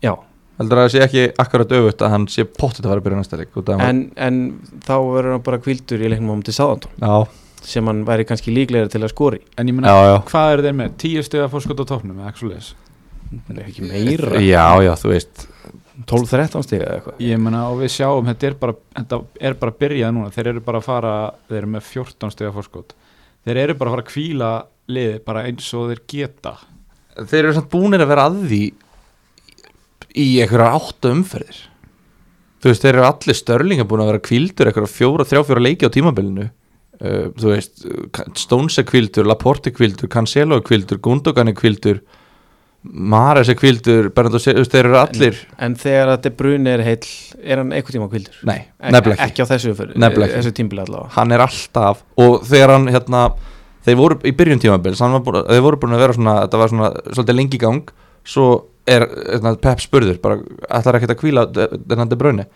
[0.05, 0.13] Já,
[0.61, 3.21] Heldur að það sé ekki akkurat öfut að hann sé pottið að fara að byrja
[3.21, 4.41] næsta leik en, en
[4.85, 7.15] þá verður hann bara kvildur í leiknum á mútið Sáðantón Já,
[7.65, 10.15] sem hann væri kannski líklegri til að skori en ég meina já, já.
[10.31, 12.71] hvað eru þeir með, tíu stöða fórskot á topnum eða ekki svo leiðis
[13.31, 14.41] það er ekki meira?
[14.43, 15.47] Já, já, þú veist.
[16.09, 17.23] 12-13 stiga eða eitthvað.
[17.23, 19.19] Ég meina og við sjáum þetta er bara, þetta
[19.49, 20.33] er bara byrjað núna.
[20.33, 21.15] Þeir eru bara að fara,
[21.49, 22.95] þeir eru með 14 stiga fórskot.
[23.45, 24.51] Þeir eru bara að fara að kvíla
[24.91, 26.55] liði bara eins og þeir geta.
[27.19, 28.63] Þeir eru samt búinir að vera að því
[30.11, 31.61] í einhverjar áttu umferðir.
[32.61, 35.87] Þú veist, þeir eru allir störlinga búin að vera kvildur einhverjar fjóra, þrjá fjóra leiki
[35.87, 36.49] á tímabilinu
[37.01, 37.85] uh, Þú veist,
[38.39, 42.01] Stones er kvildur, Laporte kvildur, Cancelo kvildur, Gundogan kvildur
[42.81, 44.07] Mares er kvildur,
[44.73, 47.05] þeir eru allir en þegar að De Bruyne er heill
[47.43, 49.27] er hann einhvern tíma kvildur Nei, nefnilega ekki.
[49.35, 49.73] ekki á þessu
[50.31, 50.39] ekki.
[50.39, 51.11] þessu tímbili allavega.
[51.13, 53.21] Hann er alltaf og þegar hann hérna
[53.85, 55.01] þeir voru í byrjun tímabils
[55.51, 57.93] þeir voru búin að vera svona þetta var svona svolítið lengi gang
[58.25, 58.47] svo
[58.89, 60.41] er hérna, Pep spurður bara
[60.73, 62.47] ætlar ekkert að kvíla þennan De Bruyne?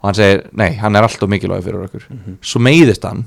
[0.00, 2.04] Og hann segir nei, hann er alltaf mikilvæg fyrir okkur.
[2.12, 2.36] Mhm.
[2.44, 3.24] svo meiðist hann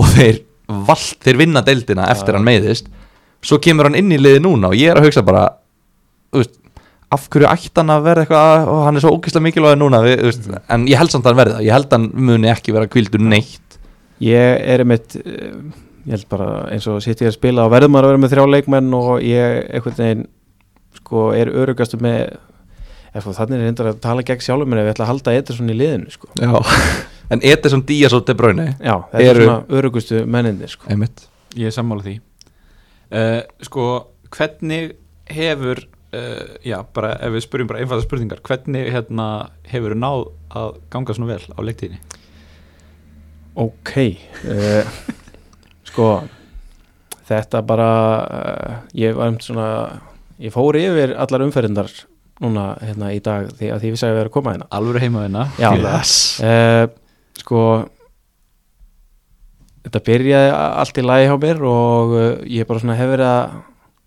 [0.00, 0.40] og þeir
[0.88, 2.88] vald, þeir vinna deildina eftir hann meiðist.
[3.44, 5.46] Svo kemur hann inn í liði núna og ég er að hugsa bara
[6.36, 6.56] veist,
[7.10, 10.20] af hverju ætti hann að verða eitthvað og hann er svo ógeðslega mikilvæg núna við,
[10.28, 10.60] veist, Mhm.
[10.76, 11.64] en ég held samt að hann verði það.
[11.66, 13.78] Ég held að hann muni ekki vera kvildur neitt.
[14.20, 15.56] Ég er einmitt eh,
[16.06, 18.32] ég held bara eins og sitt ég að spila og verður maður að vera með
[18.34, 20.26] þrjá leikmenn og ég einhvern veginn
[21.00, 22.36] sko er örugastu með
[23.20, 25.76] sko þannig er reyndar að tala gegn sjálfum ef ég ætla að halda Ederson í
[25.76, 26.28] liðinu sko
[27.30, 31.26] en Ederson Díaz og De Bruyne já, þetta er Eru- svona örugustu mennindir sko einmitt
[31.58, 33.86] Ég er sammála því uh, Sko,
[34.30, 34.92] hvernig
[35.30, 39.26] hefur uh, já, bara ef við spurjum bara einfalda spurningar hvernig hérna,
[39.70, 41.98] hefur náð að ganga svona vel á leiktíðinni?
[43.60, 43.90] ok
[44.46, 45.00] uh,
[45.90, 46.10] sko
[47.30, 47.90] þetta bara
[48.22, 49.66] uh, ég var um svona
[50.40, 51.90] ég fór yfir allar umferðindar
[52.40, 55.02] núna hérna í dag því að því við sagði að vera að koma hérna Alvöru
[55.02, 55.70] heimaðina Já.
[55.76, 56.14] yes.
[56.40, 56.86] uh,
[57.40, 57.64] sko
[59.84, 63.58] þetta byrjaði allt í lagi hjá mér og uh, ég bara svona hefur að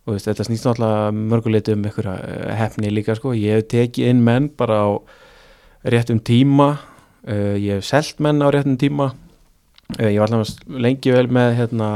[0.10, 3.34] veist, þetta snýst náttúrulega mörguleiti um einhverja uh, hefni líka sko.
[3.38, 4.90] Ég hef tekið inn menn bara á
[5.90, 6.76] réttum tíma
[7.28, 9.14] uh, ég hef selt menn á réttum tíma.
[10.00, 11.88] Ég var alltaf lengi vel með hérna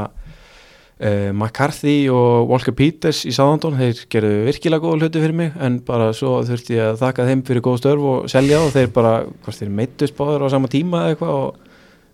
[0.98, 5.78] uh, McCarthy og Walker Peters í Sáðandón, þeir gerðu virkilega góða hluti fyrir mig en
[5.86, 9.14] bara svo þurfti ég að þakka þeim fyrir góð störf og selja og þeir bara,
[9.44, 11.38] hvort þeir meittust báður á sama tíma eða eitthvað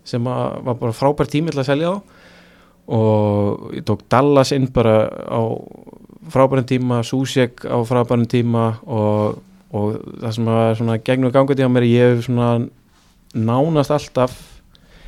[0.05, 2.21] sem var bara frábær tími til að selja þá.
[2.95, 5.41] Og ég tók Dallas inn bara á
[6.29, 9.39] frábærum tíma, Susek á frábærum tíma og,
[9.73, 12.67] og það sem var svona gegnum gangandi á mér, ég hef svona
[13.35, 14.35] nánast alltaf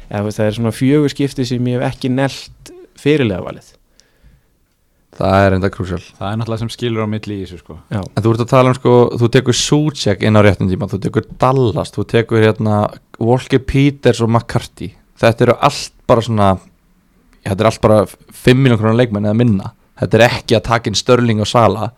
[0.10, 3.74] eða, það er svona fjögur skipti sem ég hef ekki nelt fyrirlega valið.
[5.18, 6.02] Það er enda krúsjál.
[6.20, 7.78] Það er náttúrulega sem skilur á milli í þessu sko.
[7.90, 10.90] Já, En þú ert að tala um sko, þú tekur Suchek inn á réttum tíma,
[10.92, 12.82] þú tekur Dallas, þú tekur hérna
[13.18, 14.92] Walker Peters og McCarthy.
[15.18, 16.50] Þetta eru allt bara svona,
[17.42, 18.02] ja, þetta er allt bara
[18.44, 19.72] 5 miljón krónar leikmenn eða minna.
[19.98, 21.90] Þetta er ekki að taka inn Störling og Sala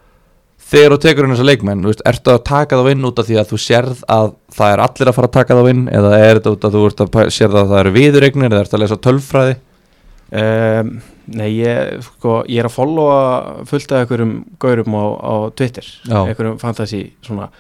[0.70, 3.26] Þegar þú tekur inn þessa leikmenn, þú veist, ertu að taka þá inn út af
[3.26, 6.10] því að þú sérð að það er allir að fara að taka þá inn eða
[6.20, 8.60] er þetta út af að þú ert að pæ- sérð að það eru viðuregnir eða
[8.66, 9.56] ertu að lesa tölfræði
[10.32, 10.94] um,
[11.30, 13.20] Nei, ég, sko, ég er að followa
[13.70, 16.24] fullt af einhverjum gaurum á, á Twitter Já.
[16.24, 17.52] einhverjum fantasy svona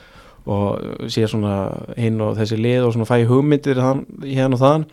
[0.49, 4.85] og sé svona hinn og þessi lið og svona fæ hugmyndir þann, hérna og þaðan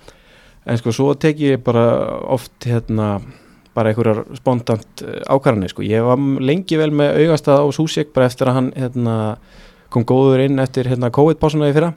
[0.67, 1.87] en sko svo tek ég bara
[2.35, 3.21] oft hérna
[3.77, 5.85] bara einhverjar spontant ákvarðanir sko.
[5.85, 9.17] ég var lengi vel með augastað á Súsik bara eftir að hann hérna,
[9.93, 11.93] kom góður inn eftir hérna, COVID-pásuna í fyrra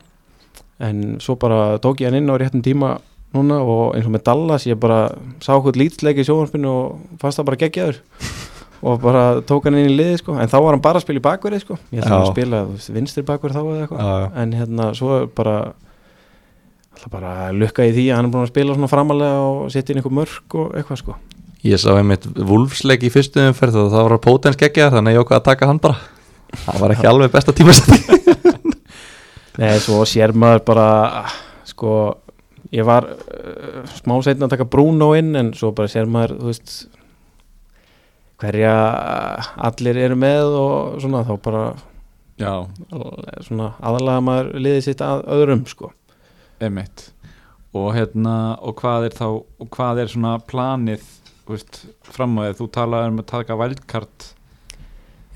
[0.79, 2.97] en svo bara tók ég hann inn á réttum tíma
[3.35, 5.01] núna og eins og með Dallas ég bara
[5.43, 8.01] sá hvort lítleik í sjónvarpinu og fannst það bara geggjaður.
[8.79, 10.37] Og bara tók hann inn í liði sko.
[10.39, 11.75] En þá var hann bara að spila í bakverði sko.
[11.91, 12.21] Ég ætla Já.
[12.23, 12.59] að spila
[12.95, 14.37] vinstri bakverð þá eða eitthvað.
[14.39, 15.55] En hérna svo bara
[16.95, 19.67] ætla bara að lukka í því að hann er búin að spila svona framalega og
[19.73, 21.17] setja inn einhver mörk og eitthvað sko.
[21.67, 25.27] Ég sá einmitt Wolfsleik í fyrstu umferð og það var Potens geggja þannig að ég
[25.27, 25.99] ákvað að taka hann bara.
[26.55, 28.07] Það var ekki alveg besta tímasetting
[29.59, 30.87] Nei, svo sér maður bara
[31.67, 31.91] sko,
[32.75, 36.87] ég var uh, smá setna að taka Bruno inn en svo bara sér maður, veist
[38.39, 38.73] hverja
[39.69, 41.63] allir eru með og svona þá bara
[42.39, 42.53] já,
[43.43, 45.91] svona aðalega maður liðið sitt að öðrum sko.
[46.63, 47.09] emitt
[47.75, 51.03] og hérna, og hvað er þá og hvað er svona planið
[51.49, 54.27] veist, fram á því, þú talaði um að taka vældkart?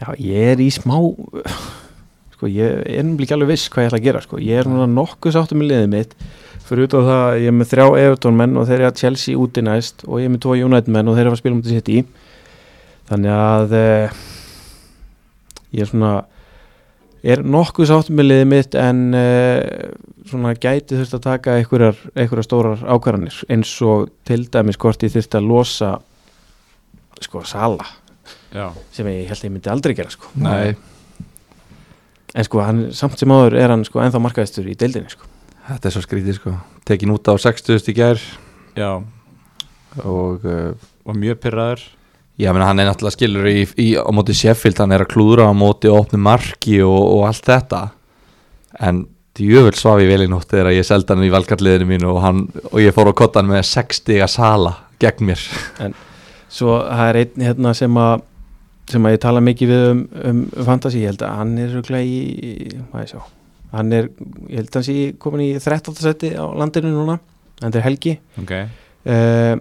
[0.02, 0.98] Já, ég er í smá
[2.34, 4.42] sko, ég er nefnilega ekki alveg viss hvað ég ætla að gera sko.
[4.42, 6.18] ég er núna nokkuð sáttum með liðið mitt
[6.68, 9.00] fyrir út á það, að ég er með þrjá Everton menn og þeir eru að
[9.02, 11.58] Chelsea úti næst og ég er með tvo United menn og þeir eru að spila
[11.58, 12.04] um þetta sitt í.
[13.10, 14.22] Þannig að eh,
[15.74, 16.14] ég er svona
[17.24, 19.92] er nokkuð sáttum með liðið mitt en eh,
[20.30, 25.14] svona gæti þurft að taka einhverjar, einhverjar stórar ákvarðanir eins og til dæmis hvort ég
[25.14, 25.92] þurft að losa
[27.24, 27.86] sko Sala
[28.52, 30.32] já, sem ég held að ég myndi aldrei gera sko.
[30.44, 30.74] Nei,
[32.34, 35.28] En sko, hann, samt sem áður er hann sko ennþá markaðistur í deildinni sko.
[35.70, 36.56] Þetta er svo skrítið sko.
[36.88, 38.24] Tekin út á 60 í gær.
[38.78, 38.92] Já,
[40.04, 40.72] og uh,
[41.04, 41.84] og mjög pyrraður
[42.42, 45.46] Já, menn hann er náttúrulega skilur í, í, á móti Sheffield, hann er að klúðra
[45.46, 47.82] á móti opni marki og, og allt þetta.
[48.82, 49.04] En
[49.38, 52.42] djöfull svaf ég vel í nótt þegar ég seldi hann í valkarliðinu mínu og, hann,
[52.72, 54.74] og ég fór á kottan með 60 að sala
[55.04, 55.46] gegn mér.
[56.50, 58.26] Svo það er einn hérna sem að
[58.90, 62.04] sem að ég tala mikið við um, um fantasy, ég held að hann er röglega
[62.04, 63.22] í, hvað ég sjá
[63.74, 64.10] hann er,
[64.50, 65.96] ég held að hann sé komin í 13.
[66.04, 67.20] seti á landinu núna
[67.64, 68.52] hann er Helgi ok,
[69.10, 69.56] uh,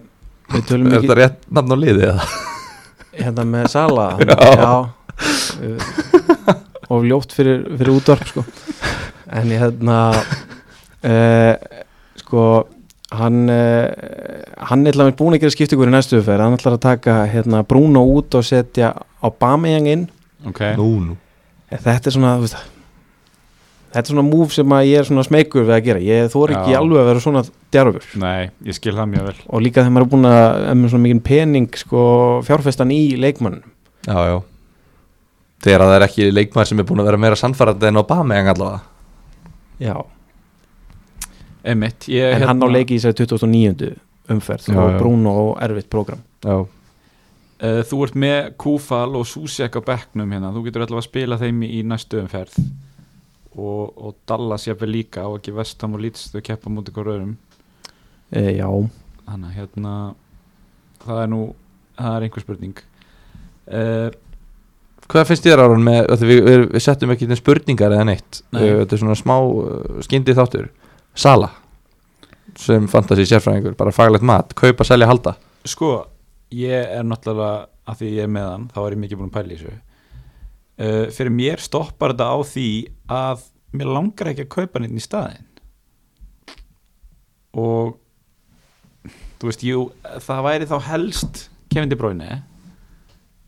[0.53, 2.27] Er þetta rétt nafn á liði eða?
[3.17, 4.73] hérna með Sala Já.
[5.65, 6.53] uh,
[6.93, 8.45] og ljótt fyrir, fyrir útvarp sko.
[9.33, 11.55] en ég hérna uh,
[12.21, 12.45] sko
[13.13, 13.89] hann uh,
[14.69, 17.61] hann er allavega búin að gera skiptingur í næstu umferð hann ætlar að taka hérna,
[17.69, 20.07] Bruno út og setja á Bameyang inn
[20.49, 21.19] ok Nú, nú
[21.73, 22.72] þetta er svona þú veist,
[23.93, 26.03] þetta er svona move sem að ég er svona smeykur við að gera.
[26.07, 26.79] Ég þór ekki Já.
[26.81, 27.43] alveg að vera svona
[27.75, 28.07] djarfur.
[28.23, 29.37] Nei, ég skil það mjög vel.
[29.49, 32.03] Og líka þegar maður er búin að er með svona mikið pening sko,
[32.49, 33.61] fjárfestan í leikmann
[34.03, 34.39] Já, já.
[35.63, 38.51] Þegar það er ekki leikmaður sem er búin að vera meira sannfærandi en Obama en
[38.51, 38.81] allavega.
[39.83, 39.97] Já.
[41.63, 43.93] Ég en hann á leiki í sér 2009
[44.33, 44.97] umferð Já, og.
[44.99, 46.25] Bruno og erfitt prógram.
[46.43, 46.65] Já,
[47.63, 51.37] Uh, þú ert með Kúfal og Súsek á bekknum hérna, þú getur allavega að spila
[51.39, 52.57] þeim í næstu umferð
[53.57, 57.37] og, og Dallas jafnvel líka og ekki Vestham og Leeds þau keppa mútið hver öðrum.
[58.33, 58.69] E, já,
[59.27, 59.95] þannig hérna
[61.03, 61.41] það er nú,
[61.99, 62.85] það er einhver spurning.
[63.69, 64.11] Uh,
[65.13, 68.41] Hvað finnst þér Aron með, við, við, við settum ekki spurningar eða neitt.
[68.55, 68.63] Nei.
[68.63, 70.71] uh, Þetta er svona smá uh, skyndi þáttur.
[71.19, 71.51] Sala
[72.59, 74.53] sem fantasi sérfræðingur, bara faglegt mat.
[74.57, 75.35] Kaupa, selja, halda.
[75.69, 75.95] Sko,
[76.53, 79.37] ég er náttúrulega að því ég er með hann, þá er ég mikið búin að
[79.37, 79.79] pæla í þessu.
[80.83, 82.69] Uh, fyrir mér stoppar þetta á því
[83.13, 85.49] að mér langar ekki að kaupa neitt í staðinn.
[87.53, 87.99] Og
[89.41, 89.85] þú veist, jú,
[90.25, 92.43] það væri þá helst Kevin De Bruyne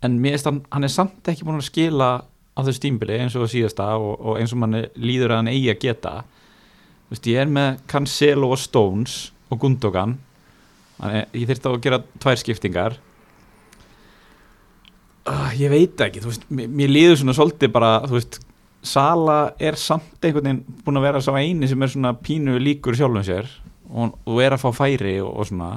[0.05, 2.09] en mér finnst hann, hann er samt ekki búin að skila
[2.55, 5.73] á þessu tímbili eins og síðasta og, og eins og mann líður að hann eigi
[5.73, 6.15] að geta.
[7.07, 9.17] Þú veist, ég er með Cancelo og Stones
[9.53, 10.19] og Gundogan.
[10.99, 12.99] Þannig ég þyrfti á að gera tvær skiptingar.
[15.25, 18.39] Uh, ég veit ekki þú veist, mér, mér líður svona svolítið bara þú veist,
[18.85, 22.97] Sala er samt einhvern veginn búin að vera sá eini sem er svona pínu líkur
[22.99, 23.49] sjálfum sér
[23.89, 25.71] og, og er að fá færi og, og svona.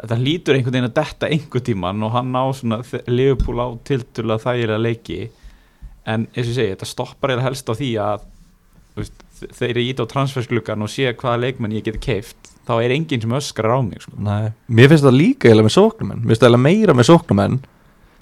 [0.00, 4.42] Þetta hlýtur einhvern veginn að detta einhvern tíman og hann á svona Liverpool á tiltulega
[4.48, 5.20] þægilega leiki.
[6.04, 8.26] En eins og ég segi, þetta stoppar eða helst á því að
[8.98, 9.22] veist,
[9.54, 13.22] þeir eru ít á transfersklukkan og sé hvaða leikmenn ég geti keift þá er enginn
[13.22, 14.16] sem öskrar á mig sko.
[14.18, 17.56] Mér finnst það líka eiginlega með sóknumenn Mér finnst það eiginlega meira með sóknumenn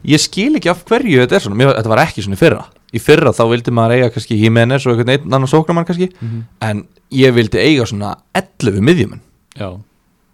[0.03, 1.59] Ég skil ekki af hverju þetta er svona.
[1.61, 4.93] Mér, Þetta var ekki svona fyrra Í fyrra þá vildi maður eiga kannski Jimenez og
[4.97, 6.11] einhvern einn annan sóknumann kannski.
[6.61, 9.23] En ég vildi eiga svona 11 miðjumenn.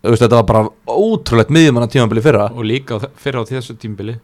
[0.03, 2.49] Veist, Þetta var bara ótrúlegt miðjumann að tímabili fyrra.
[2.55, 4.19] Og líka á, þe- fyrr á þessu tímbili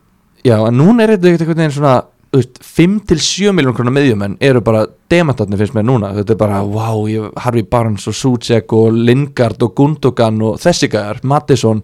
[0.45, 1.95] Já, en núna er þetta einhvern veginn svona
[2.35, 6.11] þú veist, 5-7 miljón krónar miðjumenn eru bara demantarnir finnst mér núna.
[6.19, 10.89] Þetta er bara, wow, ég, Harvey Barnes og Sucek og Lingard og Gundogan og þessi
[10.93, 11.83] gæjar, Mattisson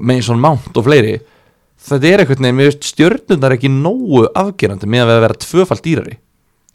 [0.00, 1.18] Mason Mount og fleiri
[1.78, 6.18] þetta er mér veist stjörnundar ekki nógu afgerandi með að vera tvöfald dýrari.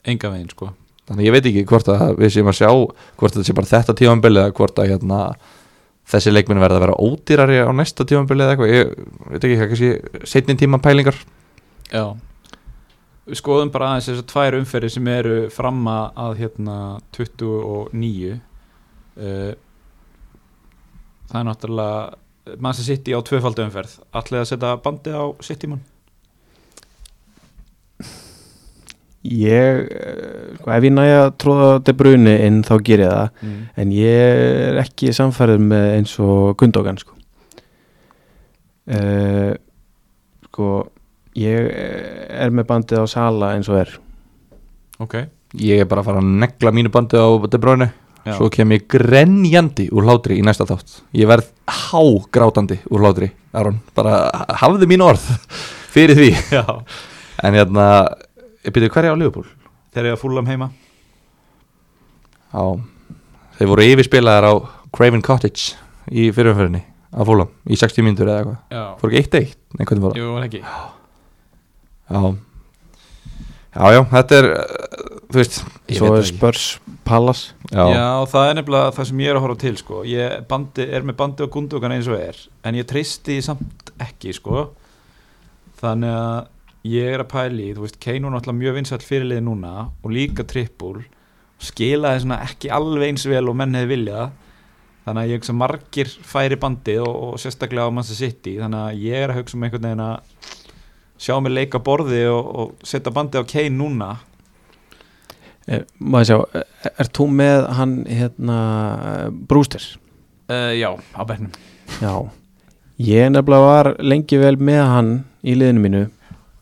[0.04, 0.72] Enga veginn sko.
[1.08, 3.95] Þannig ég veit ekki hvort að við séum að sjá hvort þetta sé bara þetta
[3.99, 5.18] tímanbili eða hvort að hérna,
[6.08, 8.72] þessi leikminn verða að vera ódýrari á næsta tímanbili eða eitthvað.
[8.72, 8.93] Ég
[9.34, 11.20] veit ekki, kannski setnin tíman pælingar.
[11.91, 12.16] Já.
[13.28, 16.78] Við skoðum bara aðeins þessar tvær umferðir sem eru fram að, að hérna
[17.16, 19.54] 29 uh,
[21.34, 22.22] Það er náttúrulega
[22.57, 23.97] Manchester City á tvöfaldu umferð.
[24.11, 25.83] Ætlaði að setja bandi á City mann
[29.23, 33.29] Ég, eh, sko, ef ég næja að tróða De Bruyne inn þá ger ég það.
[33.41, 33.61] Mm.
[33.77, 37.15] en ég er ekki samfærið með eins og Gundogan sko.
[38.83, 39.55] Uh,
[40.49, 40.89] sko
[41.39, 43.93] ég er með bandið á Sala eins og er.
[44.99, 45.15] Ok.
[45.55, 47.93] Ég er bara að fara að negla mínu bandi á De Bruyne
[48.24, 48.38] Já.
[48.38, 51.01] svo kem ég grenjandi úr hlátri í næsta þátt.
[51.17, 54.30] Ég verð hágrátandi úr hlátri Aron, bara
[54.61, 55.26] hafði mín orð
[55.93, 56.30] fyrir því.
[56.55, 56.63] Já.
[57.43, 57.88] En hérna,
[58.63, 59.45] ég byrju hverja á Liverpool?
[59.93, 60.69] Þeir eru að fúlam heima.
[62.53, 62.63] Já,
[63.59, 64.53] þeir voru yfirspilaðar á
[64.93, 65.74] Craven Cottage
[66.13, 68.97] í fyrirumferðinni á fólum, í 60 mínútur eða eitthvað.
[69.01, 70.21] Fór ekki 1-1, nei hvernig fór það?
[70.24, 70.63] Jú, ekki.
[70.63, 72.21] Já.
[73.74, 74.49] Já, já, þetta er
[75.34, 75.59] þú veist,
[75.97, 76.28] svo er.
[76.30, 76.65] Spurs
[77.03, 77.84] Palace já.
[77.89, 80.03] Já, það er nefnilega það sem ég er að horfa til sko.
[80.07, 84.36] ég bandi, er með bandi og gundogan eins og er en ég treysti samt ekki
[84.38, 84.69] sko.
[85.82, 86.51] þannig að
[86.93, 90.43] ég er að pæli, þú veist, Kane er náttúrulega mjög vinsall fyrirlið núna og líka
[90.47, 91.03] trippul
[91.63, 94.34] skilaði svona ekki alveg eins vel og menn hefði viljað
[95.03, 99.01] þannig að ég hugsa margir færi bandið og, og sérstaklega á Manchester City þannig að
[99.03, 100.51] ég er að hugsa um einhvern veginn að
[101.24, 104.09] sjá mig leika borði og, og setja bandið á Kane núna.
[105.63, 108.57] Er, maður sjá, er, er þú með hann hérna
[109.47, 109.86] Brewster?
[110.51, 111.53] Uh, Já, á bernum
[112.01, 112.30] já.
[112.97, 115.13] Ég nefnilega var lengi vel með hann
[115.43, 116.03] í liðinu mínu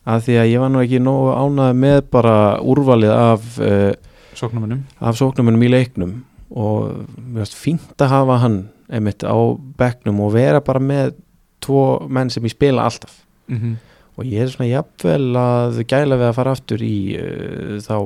[0.08, 3.90] af því að ég var nú ekki nógu ánæði með bara úrvalið af uh,
[4.38, 6.14] Sóknumunum af sóknumunum í leiknum.
[6.52, 7.04] Og
[7.36, 8.56] finnst fínt að hafa hann
[8.92, 9.36] einmitt á
[9.78, 11.14] bekknum og vera bara með
[11.62, 13.22] tvo menn sem ég spila alltaf.
[13.48, 13.76] Mm -hmm.
[14.18, 17.96] Og ég er svona jafnvel að gæla við að fara aftur í uh, þá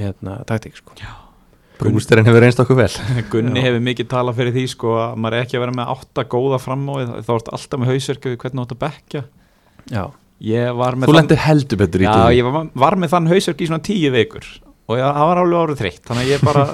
[0.00, 0.96] hérna taktík sko.
[1.80, 2.88] Brústerinn hefur reynst okkur vel.
[3.32, 3.66] Gunni Já.
[3.68, 6.62] hefur mikið talað fyrir því sko að maður er ekki að vera með átta góða
[6.62, 9.22] fram á þá ertu alltaf með hausverku við hvernig þú átt að bekka
[9.90, 10.02] já,
[10.50, 13.30] ég var með Þú lendir heldur betur í já, því ég var, var með þann
[13.32, 14.50] hausverk í svona tíu vikur.
[14.90, 16.00] Og ég, það var alveg árið þreytt.
[16.08, 16.64] Þannig að ég bara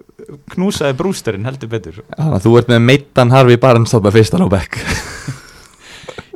[0.54, 2.00] knúsaði brústerinn heldur betur.
[2.14, 4.78] Þannig að þú ert með meittan Harfi Barnes þarna fyrstan á bekk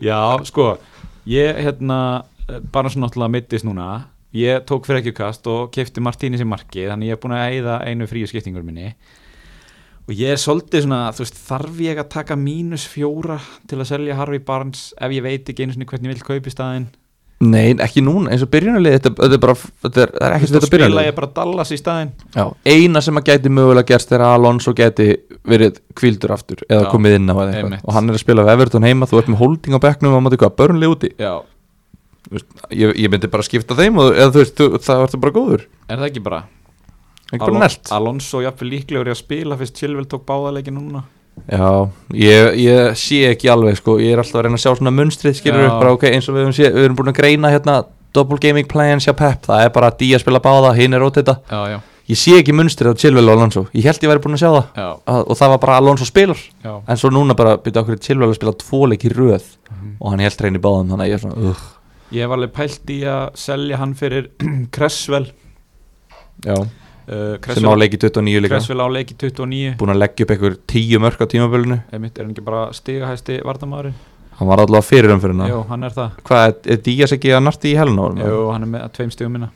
[0.00, 0.76] já sko
[1.28, 1.98] ég hérna
[2.72, 4.08] bara svona náttúrulega mittist núna.
[4.32, 7.54] Ég tók fyrir ekki kast og kefti Martínis í marki þannig ég er búin að
[7.54, 8.92] eyða einu fríu skiptingur minni.
[10.08, 13.90] Og ég er svolítið svona þú veist þarf ég að taka mínus fjóra til að
[13.90, 16.88] selja Harvey Barnes ef ég veit ekki einu sinni hvernig ég vil kaupa í staðinn
[17.39, 20.45] Nei, ekki núna, eins og byrjunarlið þetta, þetta er bara, þetta er, það er þá
[20.49, 21.07] þetta spila byrjunarlið.
[21.07, 22.09] ég bara Dallas í staðinn.
[22.34, 25.07] Já, eina sem að gæti mögulega gerst er að Alonso gæti
[25.47, 27.78] verið kvildur aftur eða Já, komið inn á eða einmitt.
[27.78, 30.16] eitthvað og hann er að spila við Everton heima, þú ert með holding á bekknum
[30.18, 31.11] og maður eitthvað börnlega úti?
[31.22, 31.32] Já,
[32.28, 35.20] Þú veist, ég, ég myndi bara skipta þeim og eða þú veist, þú, það ertu
[35.22, 35.62] bara góður.
[35.89, 36.41] Er það ekki bara?
[37.30, 37.93] Ekki bara nelt.
[37.95, 41.05] Alonso jafnvel líklegur í að spila fyrst Chilwell tók báðarleikin núna
[41.49, 44.95] Já, ég, ég sé ekki alveg sko, ég er alltaf að reyna að sjá svona
[44.97, 47.53] munstrið skilur upp, bara ok, eins og við höfum, sé, við höfum búin að greina
[47.55, 47.76] hérna
[48.16, 51.39] double gaming plans hjá Pep, það er bara að Díaz spila báða, hinn er ótita
[51.51, 51.78] já, já,
[52.09, 54.49] ég sé ekki munstrið á Chilwell og Alonso ég held ég væri búin að sjá
[54.55, 56.72] það já, að, og það var bara Alonso spilar já.
[56.89, 59.91] en svo núna bara byrja okkur Chilwell að spila tvo leik í röð Mhm.
[60.01, 61.64] og hann held reyni báðum þannig að ég er svona uh,
[62.16, 64.30] ég hef alveg pælt í að selja hann fyrir
[64.74, 65.26] Cresswell.
[66.47, 66.55] Já,
[67.09, 68.54] uh, sem á leiki 29 líka.
[68.56, 72.24] Cresswell á leiki 29 búin að leggja upp einhver 10 mörk á tímabölinu einmitt er
[72.26, 73.94] hann ekki bara stigahæsti vartamæðurinn
[74.38, 76.11] hann var allavega fyrir umfyrirna jú, hann er það.
[76.28, 79.32] Hvað, er, er Díaz ekki að narti í helna jú, hann er með tveim stigum
[79.34, 79.48] minna.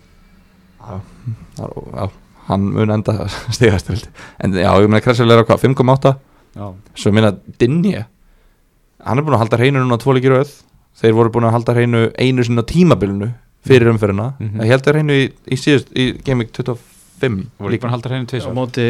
[0.83, 2.09] Já,
[2.49, 6.15] hann mun enda stigast en já, ég meina Kressel er á hvað, 5,8
[6.59, 6.67] Já,
[6.99, 7.31] svo ég meina
[7.61, 8.03] Dinje
[9.03, 10.51] hann er búin að halda hreinu núna tvo leikir auð
[10.99, 13.31] þeir voru búin að halda hreinu einu sinna tímabilinu
[13.67, 14.61] fyrir umferðina Mhm.
[14.67, 16.51] ég held að hreinu í, í síðust í Game Week
[17.23, 17.87] 25 voru líka.
[17.89, 18.87] að halda hreinu á tvisvar móti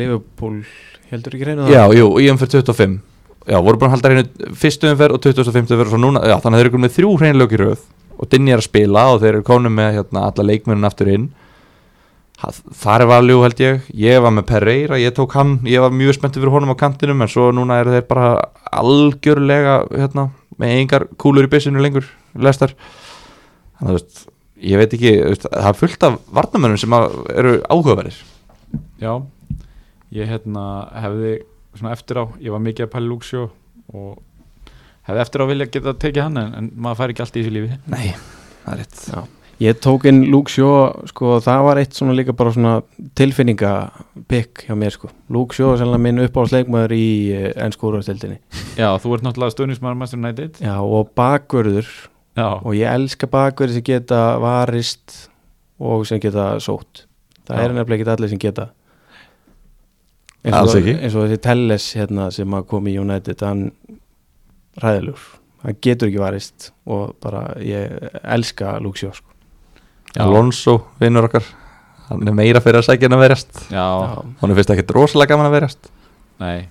[0.00, 0.60] Liverpool
[1.12, 3.00] heldur ekki reynu já, jú, í umferð 25
[3.50, 6.36] já, voru búin að halda hreinu fyrstu umferð og 25 umferð og svo núna, já,
[6.40, 7.86] þannig að þeir eru komin með þrjú hreinlöki röð
[8.22, 11.24] og Dinje er að spila og þeir eru komin með hérna, alla leikmennin aftur inn.
[12.42, 12.52] Ha-
[12.82, 13.80] þar er valjú held ég.
[13.98, 15.56] Ég var með Pereira, ég tók hann.
[15.66, 18.28] Ég var mjög spenntið fyrir honum á kantinum en svo núna eru þeir bara
[18.78, 20.28] algjörlega hérna,
[20.60, 22.06] með engar kúlur í byssinu lengur
[22.38, 22.76] lestar
[23.80, 24.22] þannig að þú veist,
[24.62, 25.12] ég veit ekki
[25.44, 28.20] það er fullt af varnamönnum sem að eru áhugaverðir.
[29.02, 29.12] Já,
[30.14, 30.66] ég hérna
[31.04, 31.34] hefði
[31.76, 33.44] svona eftir á, ég var mikið að pæla Luxjó
[33.92, 34.16] og
[35.08, 37.54] hefði eftir á vilja geta tekið hann en, en maður fær ekki allt í þessu
[37.58, 37.78] lífi.
[37.92, 38.12] Nei,
[38.64, 39.06] það er rétt.
[39.10, 39.22] Já.
[39.62, 42.80] Ég tók inn Shaw sko, það var eitt svona líka bara svona
[43.14, 45.10] tilfinningapikk hjá mér sko.
[45.30, 47.06] Shaw er sannlega minn uppáhaldsleikmaður í
[47.60, 48.40] ennsku úrvastildinni
[48.80, 50.58] Já, þú ert náttúrulega stöðnismæður Master United.
[50.64, 51.92] Já, og bakvörður
[52.38, 55.16] Já, og ég elska bakvörður sem geta varist
[55.82, 57.04] og sem geta sótt.
[57.48, 57.64] Það Já.
[57.64, 58.70] er nefnilega ekki allir sem geta.
[60.42, 60.96] Eins og, ekki.
[60.98, 63.68] eins og þessi Telles hérna, sem kom í United hann
[64.82, 65.20] ræðilur
[65.62, 69.28] hann getur ekki varist og bara ég elska Shaw sko.
[70.20, 71.44] Alonso, vinnur okkar
[72.08, 73.60] hann er meira fyrir að sækja en að verjast.
[73.72, 73.84] Já,
[74.40, 75.92] hann er fyrst ekkert rosalega gaman að verjast.
[76.42, 76.68] Nei.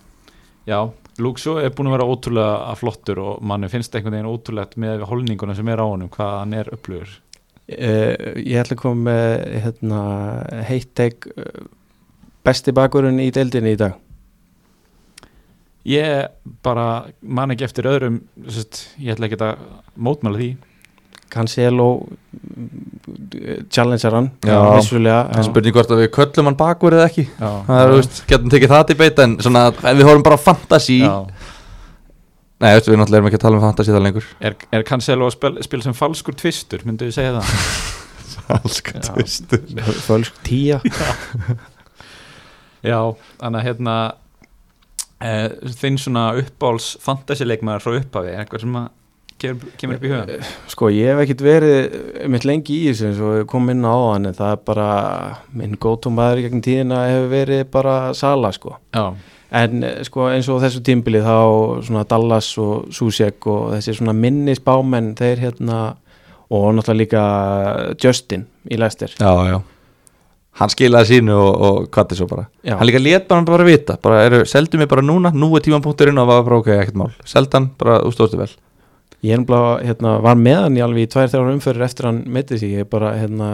[0.67, 5.03] Já, Luxjó er búin að vera ótrúlega flottur og manni finnst einhvern veginn ótrúlegt með
[5.09, 7.19] holninguna sem er á honum, hvað hann er upplugur
[7.71, 9.99] Uh, ég ætla að koma með hérna,
[10.67, 11.61] heitt teg uh,
[12.43, 13.93] besti bakurinn í deildinni í dag.
[15.87, 18.19] Ég bara man ekki eftir öðrum
[18.51, 19.63] sest, ég ætla ekki að
[19.95, 20.49] mótmæla því
[21.31, 21.87] Cancelo
[23.71, 24.57] challenger hann Já.
[24.75, 27.91] vissulega það er spurning hvort að við köllum hann bakur eða ekki Já, það er,
[27.93, 30.39] þú veist, getum tekið það til beita en svona, ef við horfum bara
[30.99, 31.13] já.
[32.61, 35.29] nei, veistu, við náttúrulega erum ekki að tala um fantasy það lengur Er, er Cancelo
[35.29, 37.53] að spila, spila sem falskur tvistur, myndu við segja það?
[38.51, 39.11] Falska Já.
[39.11, 39.67] tvistur.
[40.07, 40.81] fölsk tíja
[42.81, 42.97] Já,
[43.37, 43.95] þannig að hérna
[45.21, 45.31] e,
[45.77, 48.89] þinn svona uppáls fantasileikmaður frá upphafi, eitthvað sem að
[49.41, 50.39] kemur, kemur upp í huga?
[50.71, 51.99] sko ég hef ekkit verið
[52.31, 54.87] mitt lengi í þessu eins og ég kom inn á hann en það er bara
[55.57, 58.77] minn gótum maður í gegn tíðina hefur verið bara Sala sko.
[58.95, 59.13] Já,
[59.51, 61.35] En eh, sko eins og þessu tímbili þá
[61.83, 65.81] svona Dallas og Susek og þessi svona minni spámenn þeir hérna
[66.51, 67.25] og náttúrulega líka
[67.99, 69.11] Justin í Leicester.
[69.19, 69.59] Já, já.
[70.59, 72.47] Hann skilaði sínu og, og hvað svo bara.
[72.63, 72.75] Já.
[72.77, 76.19] hann líka let bara, bara vita bara, eru, seldu mig bara núna, nú er tímapunkturinn
[76.19, 78.51] og var bara ok, ekkert mál, seldan, bara ústóðstu vel
[79.21, 82.23] Ég er bara, hérna, var með hann í alveg í tvær þrjár umfyrir eftir hann
[82.33, 82.71] meiti sig.
[82.79, 83.49] Ég bara, hérna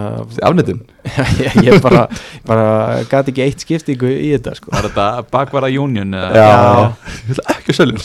[0.48, 0.80] afnitun,
[1.44, 2.06] ég, ég bara,
[2.48, 2.68] bara
[3.12, 4.72] gati ekki eitt skiptingu í þetta sko.
[4.72, 6.32] Var þetta bakvara Union eða?
[6.40, 6.48] já,
[7.28, 7.44] Já.
[7.58, 8.00] ekki seljum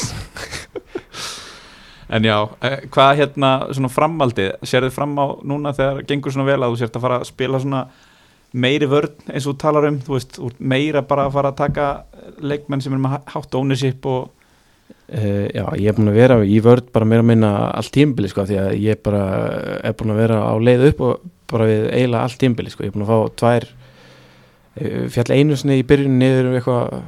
[2.13, 2.37] En já,
[2.67, 6.81] eh, hvað hérna svona framaldið, sérðu fram á núna þegar gengur svona vel að þú
[6.83, 7.85] sért að fara að spila svona
[8.53, 11.53] meiri vörn eins og þú talar um, þú veist, þú ert meira bara að fara
[11.55, 11.87] að taka
[12.45, 14.29] leikmenn sem er með hátt ownership og
[15.13, 18.31] Uh, já, ég er búin að vera í vörð bara meira að minna allt tímbili
[18.33, 19.23] sko því að ég bara
[19.85, 22.93] er búin að vera á leið upp og bara við eiginlega allt tímbili sko, ég
[22.93, 23.67] er búin að fá tvær
[24.81, 27.03] uh, fjall einu sinni í byrjun niður um eitthvað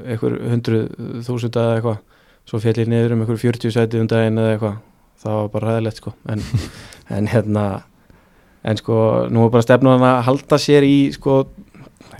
[0.00, 0.86] eitthvað hundruð
[1.26, 2.00] þúsund eða eitthvað.
[2.48, 4.80] Svo fjall ég niður um eitthvað 40 sæti um daginn eða eitthvað,
[5.20, 6.14] það var bara ræðilegt sko.
[6.32, 6.46] En,
[7.18, 7.66] en hérna
[8.64, 8.96] en sko,
[9.32, 11.42] nú er bara stefnum að halda sér í sko,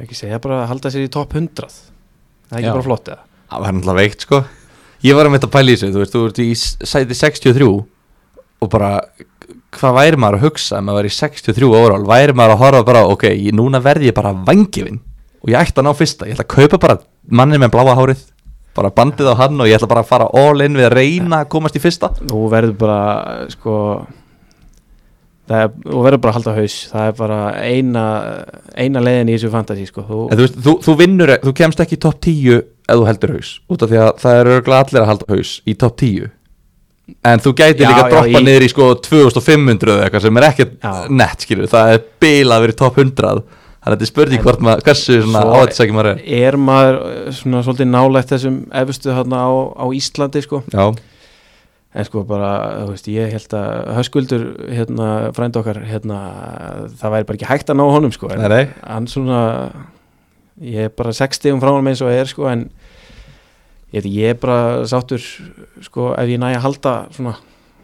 [0.01, 2.75] ekki segja bara að halda sér í topp 100 það er ekki Já.
[2.77, 3.27] bara flott eða?
[3.51, 4.41] Það var náttúrulega veikt sko
[5.07, 6.49] ég var að mynda að pæla í þessu, þú veist, þú ert í
[6.93, 7.69] sæti 63
[8.61, 8.91] og bara
[9.77, 12.83] hvað væri maður að hugsa ef maður væri í 63 overall, væri maður að horfa
[12.91, 15.01] bara ok, ég, núna verði ég bara vangifinn
[15.41, 16.99] og ég ætti að ná fyrsta, ég ætla að kaupa bara
[17.31, 18.25] mannin með bláa hárið,
[18.77, 21.43] bara bandið á hann og ég ætla bara að fara all in við að reyna
[21.43, 22.13] að komast í fyrsta.
[22.21, 23.01] Þú verður bara
[23.51, 23.77] sko
[25.51, 26.77] þú verður bara að halda haus.
[26.93, 28.05] Það er bara eina
[28.79, 30.05] eina leiðin í þessu fantasi sko.
[30.07, 33.07] Þú, en þú veist, þú, þú vinnur, þú kemst ekki í topp 10 ef þú
[33.11, 35.97] heldur haus, út af því að það eru örugglega allir að halda haus í topp
[36.03, 36.29] 10
[37.27, 40.37] en þú gæti Já, líka að droppa í- niður í sko 2500 eða eitthvað sem
[40.41, 40.93] er ekkert Já.
[41.11, 43.31] nett skilur, það er bila að vera í topp 100
[43.81, 46.21] þannig að þetta er spurning hvort maður, hversu áhættisækjum maður er.
[46.45, 50.61] er maður eh, svona svolítið nálægt þessum efstu þarna á, á Íslandi sko.
[50.71, 50.85] Já,
[51.91, 52.51] en sko bara,
[52.85, 56.19] þú veist, ég held að höskuldur, hérna, frænd okkar hérna,
[57.01, 58.45] það væri bara ekki hægt að ná honum sko, en
[58.85, 59.41] hann svona
[60.61, 62.69] ég er bara 60 um frá honum eins og er sko, en
[63.97, 65.23] ég, ég er bara sáttur
[65.85, 66.95] sko, ef ég næ að halda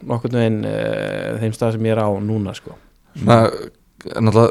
[0.07, 2.77] nokkurnu veginn uh, þeim stað sem ég er á núna sko.
[3.17, 4.47] Svona,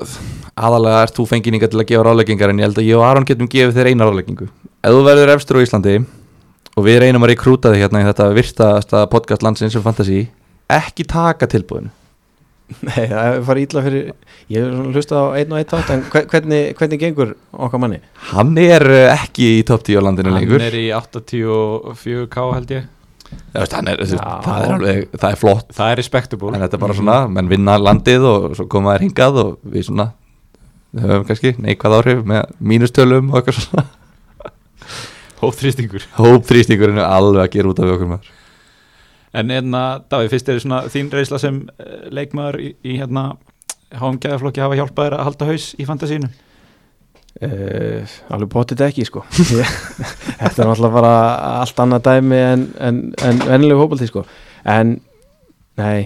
[0.58, 3.28] aðalega ert þú fengininga til að gefa ráðleggingar en ég held að ég og Aron
[3.28, 4.48] getum gefið þér eina ráðleggingu.
[4.86, 6.00] Ef þú verður efstur á Íslandi
[6.76, 10.26] og við reynum að rekrúta þig hérna í þetta virtasta podcast landsins um fantasy
[10.72, 11.94] ekki taka tilbúðinu
[12.82, 14.08] Nei, það fara ítla fyrir
[14.50, 18.00] Ég hef hlustað á einn og einn þátt En hve- hvernig, hvernig gengur okkar manni?
[18.32, 20.64] hann er eh, ekki í top 10 á landinu Hann lengur.
[20.66, 22.88] er í 84k held ég.
[23.54, 25.70] Já, veist, hann er, það, er alveg, það er flott.
[25.78, 26.52] Það er respectable.
[26.56, 29.88] En þetta er bara svona, menn vinna landið og svo koma þær hingað og við
[29.90, 30.06] svona
[30.96, 33.86] við höfum kannski neikvæð áhrif með mínustölum og eitthvað svona.
[35.42, 36.06] Hópþrýstingur.
[36.18, 38.32] Hópþrýstingurinn er alveg að gera út af okkur maður
[39.36, 43.34] En hérna, Davíð, fyrst er svona þín reysla sem eh, leikmaður í, í hérna
[43.96, 46.32] háum gæðaflokki hafa hjálpað þér að halda haus í fantasínu
[47.36, 49.26] Uh, alveg bóttið ekki sko.
[49.36, 51.16] Þetta er náttúrulega bara
[51.66, 54.24] allt annað dæmi en, en, en vennileg hópaldi sko.
[54.72, 54.94] En,
[55.76, 56.06] nei.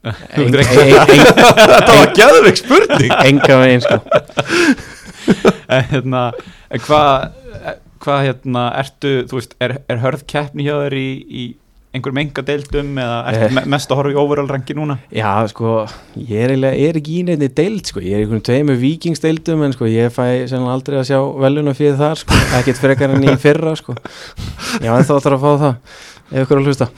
[0.32, 3.12] Þetta var gæðveik spurning.
[3.18, 4.00] Enga veginn sko.
[5.68, 6.24] En hérna,
[6.88, 7.28] hvað
[8.02, 11.44] hva, hérna, ertu, þú veist, er, er hörð keppni hjá þér í, í
[11.92, 13.48] einhverjum enga deildum eða Eh.
[13.52, 14.96] me mest að horfa í overall ranki núna?
[15.12, 15.86] Já, sko,
[16.16, 19.74] ég er, er ekki í nefni deild, sko, ég er í einhvern tveimu vikingsdeildum en
[19.76, 23.36] sko, ég fæ sennilega aldrei að sjá veluna fyrir þar, sko, ekkert frekar en í
[23.44, 23.94] fyrra, sko.
[24.80, 25.76] Já, en þá þarf að fá það
[26.32, 26.88] ef ykkur að hlusta.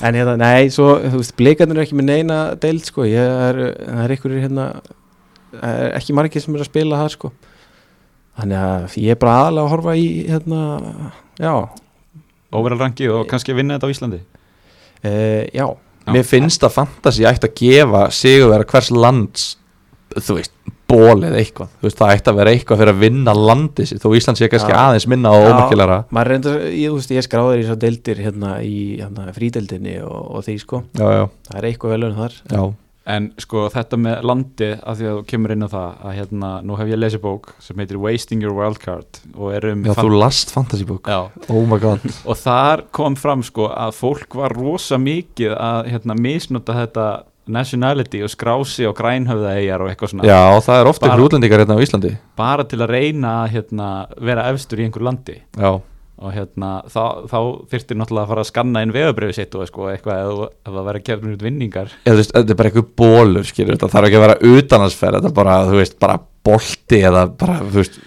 [0.00, 3.60] En hérna, nei, svo, þú veist, blikarnir er ekki með neina deild, sko, ég er
[3.84, 4.66] það er einhverjir, hérna
[5.60, 7.32] er ekki margir sem er að spila það, sko.
[8.40, 10.60] Þannig að ég er bara aðalega að horfa í, hérna,
[11.36, 11.52] já
[12.52, 14.20] Overall ranki og kannski vinna þetta á Íslandi?
[15.04, 15.12] e,
[15.54, 15.66] Já,
[16.06, 16.12] Já.
[16.14, 19.42] Mér finnst að fantasy ætti að gefa sigurvera hvers lands
[20.16, 20.52] þú veist,
[20.90, 24.02] ból eða eitthvað þú veist, það ætti að vera eitthvað fyrir að vinna landið sitt
[24.02, 24.78] þó Ísland sé kannski Já.
[24.88, 25.50] aðeins minna og Já.
[25.52, 30.46] ómerkilara maður reyndar, ég, ég skráður í svo deildir hérna í hérna, frídeildinni og, og
[30.48, 32.62] því sko, Já, já, það er eitthvað velun þar já,
[33.08, 36.50] En sko þetta með landið að því að þú kemur inn á það að hérna,
[36.68, 40.10] nú hef ég lesið bók sem heitir Wasting Your Wildcard og er um já þú
[40.20, 42.04] last fantasy Já, Oh my god.
[42.28, 47.08] Og þar kom fram sko að fólk var rosa mikið að hérna, misnota þetta
[47.50, 50.26] nationality og skrási og grænhöfðaeyjar og eitthvað svona.
[50.28, 52.12] Já, það er ofta ykkur útlendingar hérna á Íslandi.
[52.38, 53.88] Bara til að reyna að hérna,
[54.20, 55.40] vera efstur í einhver landi.
[55.56, 55.72] Já,
[56.20, 57.38] og hérna, þá, þá
[57.72, 61.04] þyrftir náttúrulega að fara að skanna inn veðabrifi sitt og sko, eitthvað ef, það verður
[61.06, 61.94] kefnir út vinningar.
[62.04, 65.30] Þú veist, þetta er bara eitthvað bólur skilur, þetta þarf ekki að vera utanansferð þetta
[65.32, 66.18] er bara, þú veist, bara
[66.50, 67.98] bolti eða bara, þú veist,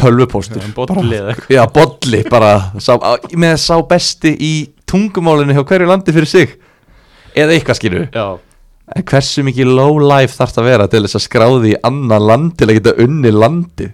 [0.00, 0.68] tölvupóstur.
[0.76, 1.56] Bolli eða eitthvað.
[1.56, 2.52] Já, bolli, bara
[2.84, 4.52] sá, á- með sá besti í
[4.90, 6.56] tungumálinu hjá hverju landi fyrir sig.
[7.34, 8.06] Eða eitthvað skilur.
[8.14, 8.26] Já,
[8.94, 12.26] en hversu mikið low life þarf það að vera til þess að skráði í annan
[12.28, 13.88] land til að geta unni landi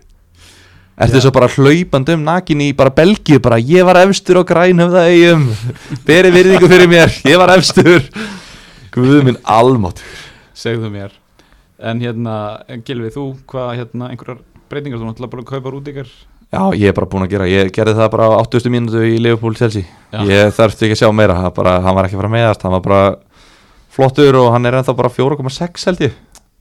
[1.01, 1.23] Ertu Já.
[1.25, 5.47] svo bara hlaupandi um nakin í bara Belgíu bara ég var efstur á grænhöfða eigum
[6.09, 8.05] beri virðingu fyrir mér, ég var efstur.
[8.93, 10.03] Guð minn almátt
[10.61, 11.15] segðu mér.
[11.81, 12.35] En hérna,
[12.69, 16.11] en Gilvi, þú hvað hérna, einhverjar breytingar, þú náttúrulega bara kaupar út ykkar?
[16.51, 18.73] Já, ég er bara búin að gera, ég gerði það bara á 80.
[18.75, 19.87] mínútu í Liverpool Chelsea.
[20.11, 20.21] Já.
[20.29, 22.75] Ég þarfti ekki að sjá meira, það bara, hann var ekki að fara meðast hann
[22.75, 23.03] var bara
[23.95, 26.19] flottur og hann er ennþá bara 4,6 held ég.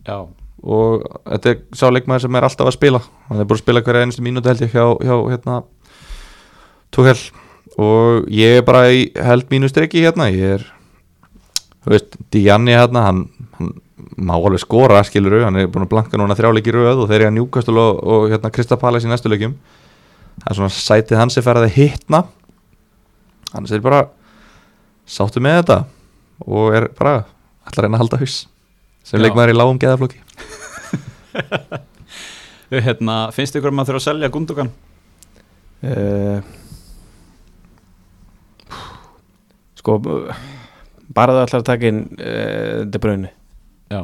[0.08, 0.18] Já,
[0.64, 3.02] og þetta er sá leikmaður sem er alltaf að spila.
[3.30, 5.62] Hann er búin að spila hverja einustu mínútu held ég hjá, hjá hérna
[6.96, 7.20] Tuchel.
[7.80, 10.28] Og ég er bara í held mínu streki hérna.
[10.34, 10.66] Ég er
[11.86, 13.24] þú veist, Dianni hérna hann,
[13.58, 13.72] hann
[14.20, 17.30] má alveg skora skiluru, hann er búin að blanka núna þrjáleiki röð og þeir eru
[17.30, 19.56] að njúkast og, og hérna Krista Pallas í næstu leikjum.
[20.40, 22.24] Það er svona sætið hans er ferðið að hitna.
[23.54, 24.06] Hann er bara
[25.10, 25.82] sáttu með þetta?
[26.48, 27.22] Og er bara
[27.68, 28.42] að reyna að halda haus.
[29.08, 30.20] Sem leikmaður í lágum geðaflokki
[32.88, 34.72] hérna, finnst ykkur að maður þurfa að selja Gundogan?
[35.80, 36.40] uh,
[39.80, 39.98] sko
[41.16, 43.32] bara það ætlar að taka inn uh, De Bruyne.
[43.90, 44.02] Já,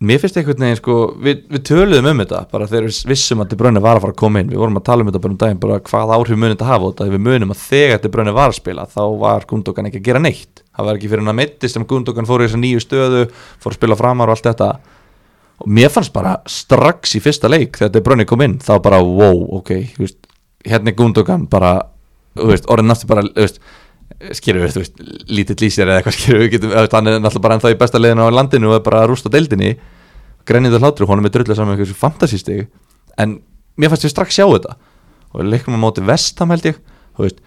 [0.00, 3.50] Mér finnst einhvern veginn sko, við, við töluðum um þetta bara þegar við vissum að
[3.50, 4.48] De Bruyne var að fara að koma inn.
[4.48, 6.86] Við vorum að tala um þetta bara um daginn, bara hvað áhrif munið þetta hafa
[6.86, 7.08] og þetta.
[7.12, 10.22] Við munum að þegar De Bruyne var að spila þá var Gundogan ekki að gera
[10.24, 10.62] neitt.
[10.72, 13.74] Það var ekki fyrir hann að meittist sem Gundogan fór í þessa nýju stöðu fór
[13.74, 14.70] að spila framar og allt þetta
[15.60, 19.42] og mér fannst bara strax í fyrsta leik þegar Bruyne kom inn þá bara wow,
[19.60, 20.18] ok, veist,
[20.66, 21.76] hérna er Gundogan bara,
[22.36, 23.60] orðin náttúrulega bara, veist
[24.20, 25.00] þú veist,
[25.30, 28.26] lítill í sér eða eitthvað við, getum, hann er náttúrulega bara ennþá í besta liðinu
[28.28, 29.74] á landinu og er bara að rústa deildinni.
[30.48, 32.66] Grenniður hlátur, honum er drullega saman með eitthvað fantasístig,
[33.20, 33.38] en
[33.80, 34.76] mér fannst ég strax sjá þetta.
[35.30, 36.80] Og leikum á móti vestam held ég,
[37.16, 37.42] þú veist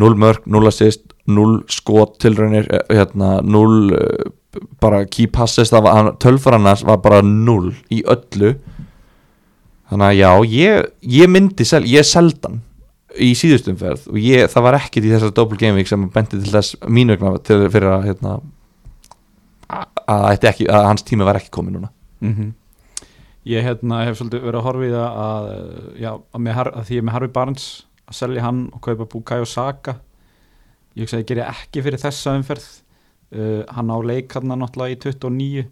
[0.00, 4.30] 0 mörg, 0 assist 0 skot tilraunir, eh, hérna 0 uh,
[4.82, 8.54] bara key passes það var, bara 0 í öllu.
[9.90, 10.86] Þannig að já, ég,
[11.20, 12.60] ég myndi sel, ég seldan
[13.20, 16.50] í síðustumferð og ég, það var ekkit í þessar double game week sem benti til
[16.50, 17.14] þess mínu
[17.46, 18.38] fyrir að hérna,
[19.70, 21.90] að, ekki, að hans tími var ekki komið núna.
[22.24, 22.52] Mhm.
[23.44, 25.48] Ég hérna, hef svolítið verið að horfa í það að,
[26.00, 27.66] já, að, Har- að því ég er með Harvey Barnes
[28.08, 29.98] að selja hann og kaupa Bukayo Saka
[30.96, 32.64] ég hugsa að ég geri ekki fyrir þessa umferð
[33.34, 35.66] uh, hann á leik hann náttúrulega í 29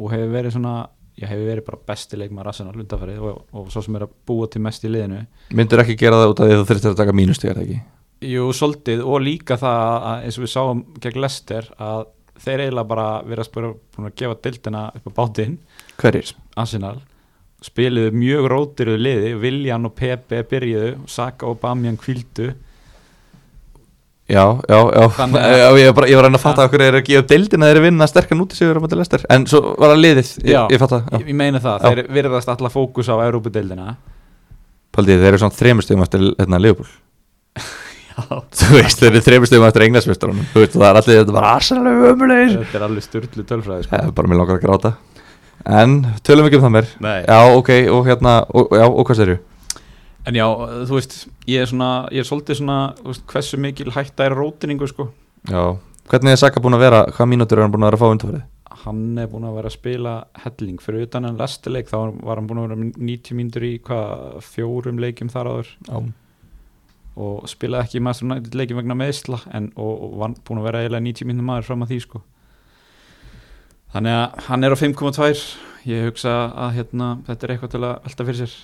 [0.00, 0.74] og hefur verið svona
[1.20, 4.48] ég hefur verið bara besti leikmaður Arsenal undanfærið og, og svo sem er að búa
[4.50, 5.24] til mest í liðinu.
[5.56, 7.78] Myndur ekki gera það út af því að þú þurftir að taka mínusti það ekki?
[8.30, 12.02] Jú, svolítið og líka það að eins og við sáum gegn Lester að
[12.40, 15.56] þeir eiginlega bara verið að að gefa dildina upp á bátinn.
[16.00, 16.34] Hverjir?
[16.60, 16.96] Arsenal.
[17.60, 22.54] Spiluðu mjög rótiruðu liði Viljan og Pepe byrjuðu Saka og Bamian kvildu
[24.30, 26.84] Já, já, já, Þannig að- já ég, bara, ég var að reyna að fatta okkur
[26.86, 29.60] er að gefa deildina þeir vinna sterkan út í sigur á mæti lestar en svo
[29.74, 30.60] var það liðið, ég, Já.
[30.70, 31.18] ég fatta já.
[31.18, 31.88] ég, meina það, Já.
[31.90, 33.96] þeir virðast alltaf fókus á Európa-deildina
[34.94, 36.88] Paldið, þeir eru svona þremur stegum eftir hérna, Leopold
[38.60, 41.52] Þú veist, þeir eru þremur stegum eftir englansmjöstarunum Þú veist, það er allir þetta bara
[41.58, 43.92] Arsenal ömulegir þetta er alveg styrlu tölfræði sko.
[43.96, 44.90] Það er bara mér langar að gráta.
[45.66, 46.86] En, tölum ekki um það mér
[50.28, 50.44] En já,
[50.88, 51.16] þú veist,
[51.48, 55.08] ég er svona ég er svolítið svona, veist, hversu mikil hætta er rótiningu sko.
[55.48, 55.76] Já,
[56.12, 58.14] hvernig er Saka búin að vera, hvað mínútur er hann búin að vera að fá
[58.14, 58.48] undarfærið?
[58.84, 60.14] hann er búin að vera að spila
[60.44, 60.80] helling.
[60.80, 64.40] Fyrir utan en lestileik þá var hann búin að vera með 90 mínútur í hvað
[64.46, 65.72] fjórum leikjum þar áður.
[65.88, 65.98] Já,
[67.20, 70.84] og spilaði ekki Master United leikin vegna meðsla en, og, og var búin að vera
[70.84, 72.22] eiginlega 90 minnum maður fram að því sko.
[73.90, 75.30] Þannig að hann er á 5.2
[75.90, 78.56] ég hugsa að hérna, þetta er eitthvað til að velta fyrir sér.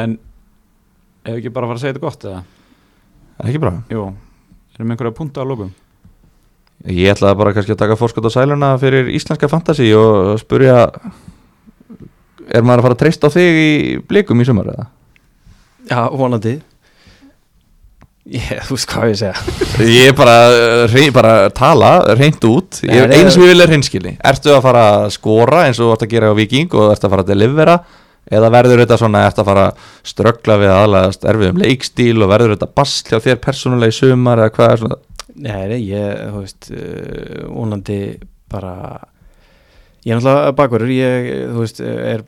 [0.00, 0.16] En
[1.24, 2.42] ef ekki bara fara að segja þetta gott eða?
[3.40, 4.04] Er ekki bra jú,
[4.76, 5.72] erum einhverja punta á lókum
[6.84, 10.82] Ég ætlaði bara kannski að taka fórskot á sæluna fyrir íslenska fantasy og spurja
[12.52, 13.72] Er maður að fara að treysta á þig í
[14.04, 14.86] blikum í sumar eða?
[15.88, 16.58] Já, vonandi.
[18.24, 19.56] Ég, þú veist hvað ég segja.
[19.94, 20.34] Ég er bara,
[20.88, 24.12] reyn, bara að tala reynd út, Nei, ég, nei, einu sem ég vil er reynskilni
[24.32, 27.08] Ertu að fara að skora eins og þú ert að gera á Viking og ertu
[27.08, 27.74] að fara að delivera
[28.30, 32.54] eða verður þetta svona, ertu að fara að ströggla við aðlæðast erfiðum leikstíl og verður
[32.54, 35.02] þetta basl hjá þér persónulega í sumar eða hvað er svona
[35.34, 37.98] Nei, nei, ég, þú veist, uh, vonandi
[38.52, 38.74] bara
[40.04, 42.22] Ég er náttúrulega bakverður, ég, þú veist, er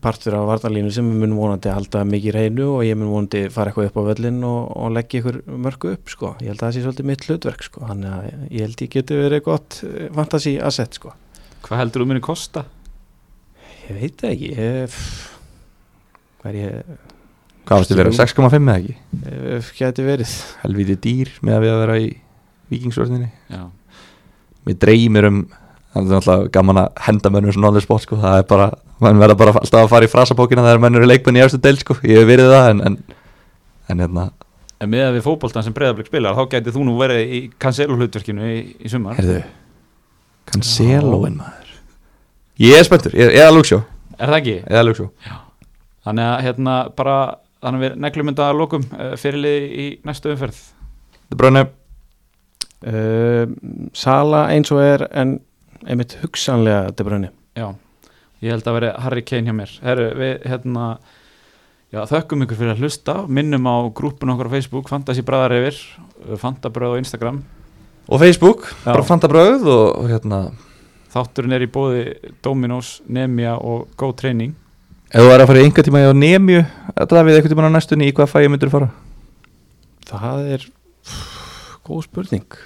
[0.00, 3.90] partur af varnarlínu sem mun vonandi halda mikið reynu og ég mun vonandi fara eitthvað
[3.90, 6.30] upp á völlin og, og leggja ykkur mörgu upp, sko.
[6.40, 7.84] Ég held að það sé svolítið mitt hlutverk, sko.
[7.90, 11.12] Þannig að ég held ég geti verið gott eh, fantasy asset, sko.
[11.68, 12.64] hvað heldur þú muni kosta?
[13.90, 14.98] Ég veit það ekki, ég,
[16.40, 16.98] hvað er ég,
[17.66, 18.94] Hvað varstu verið, 6,5 eða ekki?
[19.50, 20.34] ég geti verið.
[20.62, 22.06] Helvíti dýr með að við að vera í
[22.70, 23.30] vikingsvörðinni
[24.68, 25.40] Mér dreymir um
[25.90, 28.66] það er náttúrulega gaman að henda mönnum svona alveg sport sko, það er bara,
[29.02, 31.80] mann verða bara alltaf að fara í frasapókina þegar mönnur er leikmenn í eftir del
[31.80, 32.98] sko, ég hef verið það en, en,
[33.90, 34.26] en hérna,
[34.80, 37.98] en með að við fótboltan sem breyðarblik spilar þá gæti þú nú verið í cancelo
[37.98, 39.18] hlutverkinu í, í sumar.
[39.18, 39.42] Heyrðu
[40.50, 41.59] Canceloin maður
[42.60, 43.80] Ég er spenntur, er að lúksjó
[44.20, 44.56] er það ekki?
[44.60, 45.10] ég er að lúksjó
[46.04, 47.16] Þannig að hérna bara
[47.60, 50.60] þannig að við neglum þetta að lokum uh, fyrirlið í næstu umferð.
[51.28, 51.64] Það er bröðinu,
[52.80, 53.50] Uh,
[53.92, 55.34] sala eins og er en
[55.84, 57.28] einmitt hugsanlega De Bruyne.
[57.52, 57.66] Já,
[58.40, 59.74] ég held að veri Harry Kane hjá mér.
[59.84, 60.86] Herru, við hérna
[61.92, 63.18] já, þökkum ykkur fyrir að hlusta.
[63.28, 65.82] Minnum á grúpun okkar á Facebook Fantasy Bræðar yfir
[66.40, 67.42] Fantabröð á Instagram.
[68.08, 68.94] Og Facebook, Já.
[68.94, 70.40] bara fanta bröð og, og hérna,
[71.10, 72.02] Þátturinn er í bóði
[72.44, 74.54] Dominos, Nemia og Go Training.
[75.10, 76.60] Ef þú er að fara í einhver tíma á Nemju,
[76.94, 78.90] að drafið eitthvað tíma á næstunni í hvað fæ ég myndur fara?
[80.06, 80.66] Það er
[81.86, 82.60] góð spurning.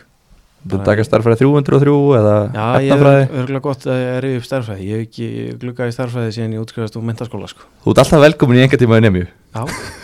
[0.64, 4.86] Þú takast starfræði 303 eða Já, ég er örgulega gott að ég er upp starfræði
[4.88, 5.26] ég hef ekki
[5.60, 7.66] gluggað í starfræði síðan ég útskrifast úr mentaskóla sko.
[7.84, 9.26] Þú ert alltaf velkomin í einhver tíma á Nemju.
[9.28, 9.62] Já,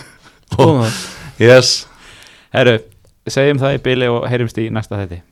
[0.57, 1.01] góðum það
[1.41, 1.73] Yes.
[2.53, 2.77] Herru,
[3.25, 5.23] segjum það í byli og heyrjumst í næsta þetti